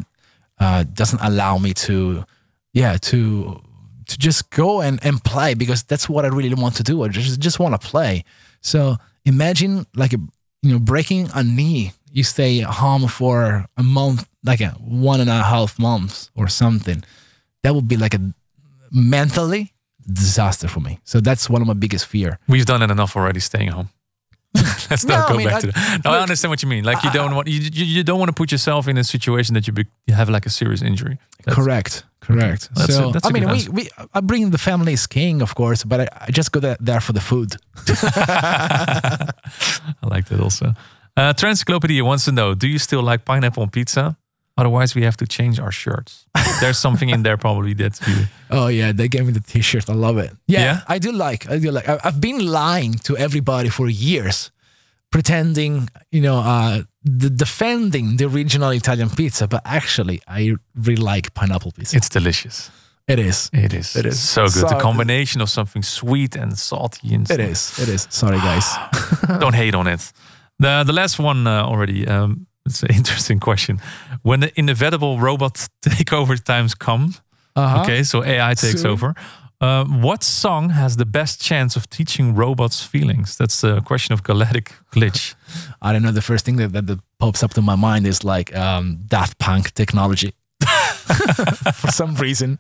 uh, 0.60 0.84
doesn't 0.94 1.22
allow 1.22 1.58
me 1.58 1.74
to, 1.74 2.26
yeah, 2.74 2.98
to 2.98 3.62
to 4.08 4.18
just 4.18 4.50
go 4.50 4.82
and, 4.82 5.00
and 5.06 5.24
play 5.24 5.54
because 5.56 5.84
that's 5.84 6.08
what 6.10 6.26
I 6.26 6.28
really 6.28 6.54
want 6.56 6.76
to 6.76 6.84
do. 6.84 7.04
I 7.04 7.08
just 7.08 7.40
just 7.40 7.60
want 7.60 7.74
to 7.82 7.88
play. 7.92 8.24
So 8.62 8.98
imagine 9.26 9.86
like 9.96 10.14
a 10.14 10.20
you 10.62 10.72
know 10.72 10.80
breaking 10.80 11.30
a 11.34 11.44
knee. 11.44 11.92
You 12.16 12.24
stay 12.24 12.60
home 12.62 13.08
for 13.08 13.66
a 13.76 13.84
month, 13.84 14.28
like 14.44 14.62
a 14.62 14.70
one 14.80 15.20
and 15.22 15.30
a 15.30 15.42
half 15.44 15.78
months 15.80 16.30
or 16.36 16.48
something. 16.48 17.04
That 17.64 17.74
would 17.76 17.88
be 17.88 17.98
like 17.98 18.14
a 18.14 18.20
mentally 18.92 19.74
disaster 20.06 20.68
for 20.68 20.80
me. 20.82 21.00
So 21.06 21.20
that's 21.22 21.50
one 21.50 21.62
of 21.62 21.68
my 21.68 21.74
biggest 21.74 22.06
fear. 22.06 22.38
We've 22.48 22.66
done 22.66 22.84
it 22.84 22.92
enough 22.92 23.16
already 23.16 23.40
staying 23.40 23.70
home. 23.72 23.90
Let's 24.90 25.06
No, 25.06 25.16
not 25.16 25.30
I 25.30 25.32
go 25.32 25.38
mean, 25.38 25.48
back 25.48 25.56
I- 25.56 25.62
to 25.62 25.68
that. 25.72 26.02
No, 26.06 26.12
I 26.12 26.20
understand 26.20 26.50
what 26.52 26.62
you 26.62 26.70
mean. 26.70 26.84
Like 26.84 27.04
you 27.04 27.12
don't 27.12 27.34
want 27.36 27.48
you, 27.48 27.60
you, 27.74 28.04
don't 28.04 28.20
want 28.20 28.30
to 28.30 28.34
put 28.36 28.52
yourself 28.52 28.88
in 28.88 28.98
a 28.98 29.04
situation 29.04 29.56
that 29.56 29.66
you, 29.68 29.74
be, 29.74 29.86
you 30.06 30.14
have 30.14 30.30
like 30.30 30.46
a 30.46 30.52
serious 30.52 30.82
injury. 30.84 31.18
That's- 31.46 31.56
correct, 31.56 32.04
correct. 32.20 32.70
A- 32.78 32.92
so 32.92 33.10
a 33.16 33.20
I 33.24 33.32
mean, 33.32 33.50
we, 33.50 33.68
we 33.70 33.90
I 34.14 34.22
bring 34.22 34.52
the 34.52 34.58
family 34.60 34.96
skiing, 34.98 35.42
of 35.42 35.56
course, 35.56 35.84
but 35.84 36.00
I, 36.02 36.08
I 36.28 36.32
just 36.32 36.52
go 36.52 36.60
there, 36.60 36.78
there 36.80 37.02
for 37.02 37.14
the 37.14 37.22
food. 37.22 37.56
I 37.88 39.28
like 40.04 40.26
that 40.30 40.40
also. 40.40 40.74
Uh, 41.16 41.34
Transcyclopedia 41.34 42.02
wants 42.04 42.26
to 42.26 42.32
know: 42.32 42.54
Do 42.56 42.68
you 42.68 42.78
still 42.80 43.04
like 43.04 43.24
pineapple 43.26 43.64
on 43.64 43.70
pizza? 43.70 44.18
Otherwise, 44.56 44.94
we 44.96 45.02
have 45.04 45.18
to 45.18 45.26
change 45.26 45.60
our 45.60 45.72
shirts. 45.72 46.26
There's 46.62 46.78
something 46.78 47.10
in 47.10 47.24
there 47.24 47.38
probably 47.38 47.74
that 47.76 48.00
you. 48.08 48.16
Oh 48.52 48.68
yeah, 48.68 48.92
they 48.94 49.08
gave 49.08 49.26
me 49.26 49.32
the 49.34 49.40
T-shirt. 49.40 49.90
I 49.90 49.94
love 49.94 50.20
it. 50.20 50.32
Yeah, 50.48 50.60
Yeah? 50.62 50.80
I 50.88 51.00
do 51.00 51.12
like. 51.12 51.50
I 51.50 51.58
do 51.60 51.72
like. 51.72 51.90
I've 52.06 52.20
been 52.22 52.46
lying 52.46 52.94
to 53.06 53.18
everybody 53.18 53.70
for 53.70 53.90
years, 53.90 54.52
pretending 55.12 55.90
you 56.12 56.22
know, 56.22 56.38
uh, 56.40 56.84
the, 57.04 57.30
defending 57.32 58.18
the 58.18 58.26
original 58.26 58.70
Italian 58.70 59.10
pizza, 59.10 59.48
but 59.48 59.62
actually, 59.66 60.22
I 60.28 60.56
really 60.76 61.02
like 61.02 61.34
pineapple 61.34 61.72
pizza. 61.72 61.98
It's 61.98 62.10
delicious. 62.10 62.70
it 63.08 63.18
is. 63.20 63.50
It 63.54 63.74
is. 63.74 63.96
It 63.96 64.06
is. 64.06 64.20
so 64.20 64.44
good. 64.48 64.64
the 64.64 64.70
So- 64.70 64.80
combination 64.80 65.42
of 65.42 65.50
something 65.50 65.84
sweet 65.84 66.36
and 66.36 66.58
salty 66.58 67.14
and 67.16 67.30
It 67.32 67.40
is. 67.40 67.80
It 67.80 67.90
is. 67.90 68.08
Sorry, 68.10 68.38
guys. 68.38 68.68
don't 69.40 69.56
hate 69.56 69.74
on 69.76 69.88
it. 69.88 70.14
The 70.60 70.84
the 70.86 70.94
last 70.94 71.20
one 71.20 71.48
uh, 71.48 71.64
already. 71.66 72.08
Um, 72.08 72.48
it's 72.66 72.84
an 72.84 72.90
interesting 72.96 73.40
question. 73.40 73.80
When 74.22 74.40
the 74.40 74.52
inevitable 74.56 75.20
robot 75.20 75.68
takeover 75.86 76.38
times 76.44 76.76
come, 76.76 77.14
Uh-huh. 77.56 77.82
okay, 77.82 78.04
so 78.04 78.24
AI 78.24 78.54
takes 78.56 78.82
Soon. 78.82 78.92
over. 78.92 79.14
Uh, 79.62 79.86
what 80.02 80.24
song 80.24 80.70
has 80.72 80.96
the 80.96 81.06
best 81.06 81.40
chance 81.42 81.78
of 81.78 81.86
teaching 81.88 82.36
robots 82.36 82.84
feelings? 82.86 83.36
That's 83.38 83.62
the 83.62 83.82
question 83.82 84.14
of 84.14 84.22
Galactic 84.22 84.72
Glitch. 84.92 85.36
I 85.82 85.92
don't 85.94 86.02
know. 86.02 86.12
The 86.14 86.22
first 86.22 86.46
thing 86.46 86.58
that, 86.58 86.72
that, 86.74 86.86
that 86.88 87.00
pops 87.18 87.44
up 87.44 87.54
to 87.54 87.62
my 87.62 87.76
mind 87.76 88.06
is 88.08 88.24
like 88.24 88.52
um, 88.56 88.98
Daft 89.08 89.38
Punk 89.38 89.72
Technologic. 89.74 90.34
For 91.74 91.92
some 91.92 92.16
reason, 92.16 92.58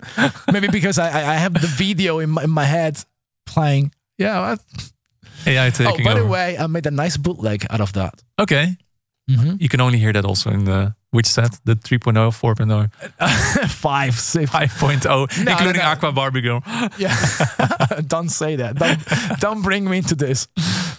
maybe 0.51 0.67
because 0.67 0.99
I, 0.99 1.07
I 1.07 1.37
have 1.39 1.53
the 1.53 1.67
video 1.67 2.19
in 2.19 2.29
my, 2.29 2.43
in 2.43 2.49
my 2.49 2.65
head 2.65 3.03
playing. 3.45 3.91
Yeah. 4.17 4.39
I- 4.55 4.57
AI 5.45 5.67
Oh, 5.67 5.69
taking 5.71 6.05
by 6.05 6.11
over. 6.11 6.21
the 6.21 6.27
way, 6.27 6.57
I 6.57 6.67
made 6.67 6.85
a 6.87 6.91
nice 6.91 7.17
bootleg 7.17 7.65
out 7.69 7.81
of 7.81 7.91
that. 7.93 8.13
okay, 8.39 8.77
Mhm. 9.29 9.57
you 9.61 9.69
can 9.69 9.79
only 9.81 9.97
hear 9.99 10.11
that 10.13 10.25
also 10.25 10.49
in 10.51 10.65
the 10.65 10.93
which 11.11 11.27
set? 11.27 11.59
The 11.65 11.75
3.0, 11.75 12.31
4.0, 12.31 12.89
Five, 13.69 14.15
six. 14.19 14.49
5.0, 14.51 15.27
including 15.47 15.81
no. 15.81 15.87
Aqua 15.91 16.11
Barbie 16.11 16.41
Girl. 16.41 16.61
Yeah. 16.97 17.15
don't 18.07 18.29
say 18.29 18.55
that. 18.57 18.75
Don't 18.75 18.99
don't 19.39 19.61
bring 19.61 19.85
me 19.89 19.97
into 19.97 20.15
this. 20.15 20.47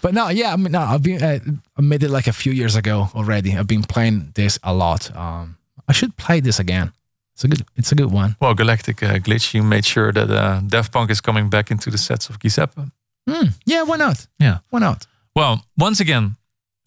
But 0.00 0.14
no, 0.14 0.28
yeah. 0.30 0.52
I 0.52 0.56
mean, 0.56 0.72
no. 0.72 0.80
I've 0.80 1.02
been. 1.02 1.22
Uh, 1.22 1.38
I 1.76 1.82
made 1.82 2.02
it 2.04 2.10
like 2.10 2.28
a 2.28 2.32
few 2.32 2.52
years 2.52 2.76
ago 2.76 3.08
already. 3.14 3.56
I've 3.58 3.66
been 3.66 3.82
playing 3.82 4.30
this 4.34 4.58
a 4.62 4.72
lot. 4.72 5.10
Um, 5.16 5.56
I 5.88 5.92
should 5.92 6.16
play 6.16 6.40
this 6.40 6.58
again. 6.60 6.92
It's 7.34 7.44
a 7.44 7.48
good. 7.48 7.64
It's 7.76 7.92
a 7.92 7.94
good 7.96 8.12
one. 8.12 8.36
Well, 8.40 8.54
Galactic 8.54 9.02
uh, 9.02 9.18
Glitch, 9.18 9.52
you 9.54 9.62
made 9.64 9.84
sure 9.84 10.12
that 10.12 10.30
uh, 10.30 10.60
Daft 10.66 10.92
Punk 10.92 11.10
is 11.10 11.20
coming 11.20 11.50
back 11.50 11.70
into 11.70 11.90
the 11.90 11.98
sets 11.98 12.28
of 12.30 12.38
Giuseppe. 12.38 12.82
Hmm. 13.28 13.46
yeah. 13.66 13.82
Why 13.84 13.96
not? 13.96 14.26
Yeah. 14.38 14.58
Why 14.70 14.80
not? 14.80 15.06
Well, 15.36 15.64
once 15.78 16.00
again, 16.00 16.36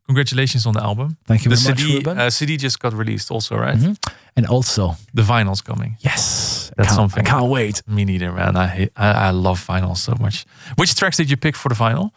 congratulations 0.06 0.66
on 0.66 0.74
the 0.74 0.82
album. 0.84 1.18
Thank 1.26 1.44
you 1.46 1.50
the 1.50 1.56
very 1.58 1.74
much, 1.74 1.80
CD, 1.82 1.96
Ruben. 1.98 2.20
uh, 2.20 2.30
CD 2.30 2.58
just 2.58 2.80
got 2.80 2.94
released, 2.94 3.32
also, 3.32 3.56
right? 3.58 3.78
Mhm. 3.80 3.98
And 4.36 4.46
also, 4.46 4.96
The 5.14 5.24
vinyl's 5.24 5.62
coming. 5.62 5.98
yes, 6.00 6.72
That's 6.78 6.92
I 6.92 6.96
something. 6.96 7.28
I 7.28 7.30
can't 7.30 7.50
wait. 7.50 7.82
Me 7.88 8.06
neither, 8.06 8.32
man. 8.32 8.56
I 8.56 8.90
I, 8.96 9.28
I 9.28 9.32
love 9.32 9.60
vinyl 9.68 9.96
so 9.96 10.14
much. 10.20 10.46
Which 10.76 10.94
tracks 10.96 11.18
did 11.18 11.30
you 11.30 11.38
pick 11.38 11.56
for 11.58 11.70
the 11.70 11.76
vinyl? 11.76 12.12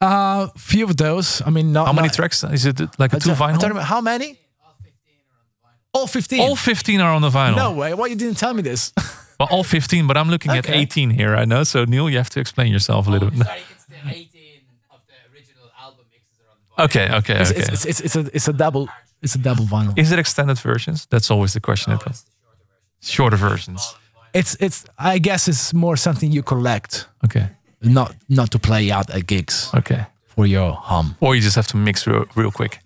Uh, 0.00 0.48
few 0.56 0.84
of 0.84 0.96
those. 0.96 1.42
I 1.46 1.50
mean, 1.50 1.72
not 1.72 1.86
How 1.86 1.92
many 1.92 2.08
not- 2.08 2.14
tracks? 2.16 2.44
Is 2.44 2.64
it 2.66 2.78
like 2.98 3.12
a 3.16 3.20
two 3.20 3.30
vinyl? 3.34 3.80
how 3.80 4.00
many? 4.00 4.38
All 5.96 6.06
15. 6.06 6.40
All 6.40 6.56
15 6.56 7.00
are 7.00 7.12
on 7.12 7.22
the 7.22 7.30
vinyl. 7.30 7.56
No 7.56 7.72
way. 7.72 7.94
Why 7.94 8.06
you 8.06 8.16
didn't 8.16 8.36
tell 8.38 8.54
me 8.54 8.62
this? 8.62 8.92
Well, 9.38 9.48
all 9.50 9.64
15, 9.64 10.06
but 10.06 10.16
I'm 10.16 10.30
looking 10.30 10.52
at 10.52 10.66
18 10.66 11.10
here. 11.10 11.36
I 11.36 11.44
know. 11.44 11.62
So, 11.64 11.84
Neil, 11.84 12.08
you 12.08 12.16
have 12.16 12.30
to 12.30 12.40
explain 12.40 12.72
yourself 12.72 13.06
a 13.06 13.10
little 13.10 13.28
oh, 13.28 13.32
bit. 13.32 13.46
Sorry, 13.46 13.60
it's 13.70 13.84
the 13.84 13.94
18 14.08 14.60
of 14.90 15.00
the 15.06 15.12
original 15.30 15.70
album 15.78 16.06
mixes 16.10 16.40
are 16.40 16.50
on 16.50 16.56
the 16.64 16.82
vinyl. 16.82 16.84
Okay, 16.86 17.16
okay, 17.18 17.40
It's, 17.42 17.50
okay. 17.50 17.60
it's, 17.60 17.84
it's, 17.84 18.00
it's, 18.00 18.16
a, 18.16 18.30
it's 18.34 18.48
a 18.48 18.54
double. 18.54 18.88
It's 19.20 19.34
a 19.34 19.38
double 19.38 19.66
vinyl. 19.66 19.92
Is 19.98 20.10
it 20.10 20.18
extended 20.18 20.58
versions? 20.58 21.06
That's 21.10 21.30
always 21.30 21.52
the 21.52 21.60
question. 21.60 21.92
Oh, 21.92 21.96
that 21.96 22.04
comes. 22.04 22.24
Shorter 23.02 23.36
versions. 23.36 23.94
It's 24.32 24.56
it's. 24.58 24.86
I 24.98 25.18
guess 25.18 25.48
it's 25.48 25.74
more 25.74 25.98
something 25.98 26.32
you 26.32 26.42
collect, 26.42 27.06
Okay, 27.24 27.48
not 27.82 28.14
not 28.28 28.50
to 28.52 28.58
play 28.58 28.90
out 28.90 29.10
at 29.10 29.26
gigs 29.26 29.70
okay. 29.74 30.06
for 30.24 30.46
your 30.46 30.72
home. 30.72 31.16
Or 31.20 31.34
you 31.34 31.42
just 31.42 31.56
have 31.56 31.66
to 31.68 31.76
mix 31.76 32.06
real, 32.06 32.24
real 32.34 32.50
quick. 32.50 32.78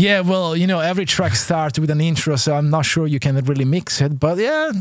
Yeah, 0.00 0.20
well, 0.20 0.56
you 0.56 0.66
know, 0.66 0.80
every 0.80 1.04
track 1.04 1.34
starts 1.34 1.78
with 1.78 1.90
an 1.90 2.00
intro, 2.00 2.36
so 2.36 2.54
I'm 2.54 2.70
not 2.70 2.86
sure 2.86 3.06
you 3.06 3.20
can 3.20 3.36
really 3.44 3.66
mix 3.66 4.00
it. 4.00 4.18
But 4.18 4.38
yeah, 4.38 4.72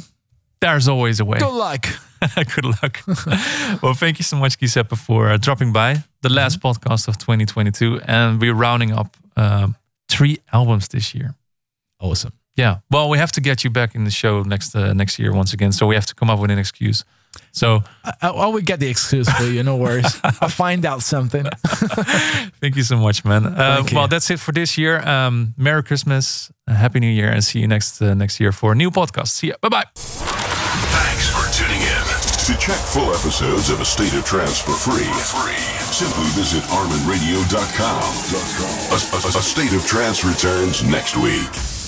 There's 0.61 0.87
always 0.87 1.19
a 1.19 1.25
way. 1.25 1.39
good 1.39 1.53
luck. 1.53 1.85
Good 2.35 2.65
luck. 2.65 2.99
well, 3.81 3.93
thank 3.93 4.19
you 4.19 4.23
so 4.23 4.35
much, 4.35 4.57
Giuseppe, 4.57 4.95
for 4.97 5.29
uh, 5.29 5.37
dropping 5.37 5.71
by 5.71 6.03
the 6.21 6.29
last 6.29 6.59
podcast 6.59 7.07
of 7.07 7.17
2022. 7.17 8.01
And 8.05 8.41
we're 8.41 8.53
rounding 8.53 8.91
up 8.91 9.15
um, 9.37 9.75
three 10.09 10.39
albums 10.51 10.89
this 10.89 11.13
year. 11.15 11.35
Awesome. 12.01 12.33
Yeah. 12.57 12.79
Well, 12.91 13.09
we 13.09 13.17
have 13.17 13.31
to 13.33 13.41
get 13.41 13.63
you 13.63 13.69
back 13.69 13.95
in 13.95 14.03
the 14.03 14.11
show 14.11 14.43
next 14.43 14.75
uh, 14.75 14.93
next 14.93 15.17
year 15.17 15.31
once 15.33 15.53
again. 15.53 15.71
So 15.71 15.87
we 15.87 15.95
have 15.95 16.05
to 16.07 16.15
come 16.15 16.29
up 16.29 16.39
with 16.39 16.51
an 16.51 16.59
excuse. 16.59 17.05
So 17.51 17.81
I, 18.03 18.13
I 18.21 18.27
I 18.29 18.47
will 18.47 18.61
get 18.61 18.79
the 18.79 18.87
excuse 18.89 19.29
for 19.29 19.43
you. 19.43 19.63
No 19.63 19.77
worries. 19.77 20.19
I'll 20.41 20.49
find 20.49 20.85
out 20.85 21.01
something. 21.01 21.45
thank 22.61 22.75
you 22.75 22.83
so 22.83 22.97
much, 22.97 23.25
man. 23.25 23.45
Uh, 23.45 23.83
well, 23.93 24.07
that's 24.07 24.29
it 24.29 24.39
for 24.39 24.51
this 24.51 24.77
year. 24.77 24.99
Um, 25.07 25.53
Merry 25.57 25.83
Christmas, 25.83 26.51
uh, 26.67 26.73
Happy 26.73 26.99
New 26.99 27.11
Year, 27.11 27.29
and 27.29 27.43
see 27.43 27.59
you 27.59 27.67
next 27.67 28.01
uh, 28.01 28.13
next 28.13 28.39
year 28.39 28.51
for 28.51 28.71
a 28.71 28.75
new 28.75 28.91
podcast. 28.91 29.27
See 29.29 29.47
ya. 29.47 29.55
Bye 29.61 29.69
bye. 29.69 29.85
Thanks 29.95 31.29
for 31.29 31.45
tuning 31.51 31.81
in. 31.81 32.05
To 32.49 32.57
check 32.57 32.77
full 32.77 33.13
episodes 33.13 33.69
of 33.69 33.79
A 33.79 33.85
State 33.85 34.13
of 34.15 34.25
Trance 34.25 34.59
for 34.59 34.73
free, 34.73 35.05
simply 35.93 36.25
visit 36.33 36.63
arminradio.com. 36.63 38.03
A, 38.91 38.95
a, 38.95 39.39
a 39.39 39.43
State 39.43 39.73
of 39.73 39.85
Trance 39.85 40.23
returns 40.25 40.83
next 40.83 41.15
week. 41.15 41.78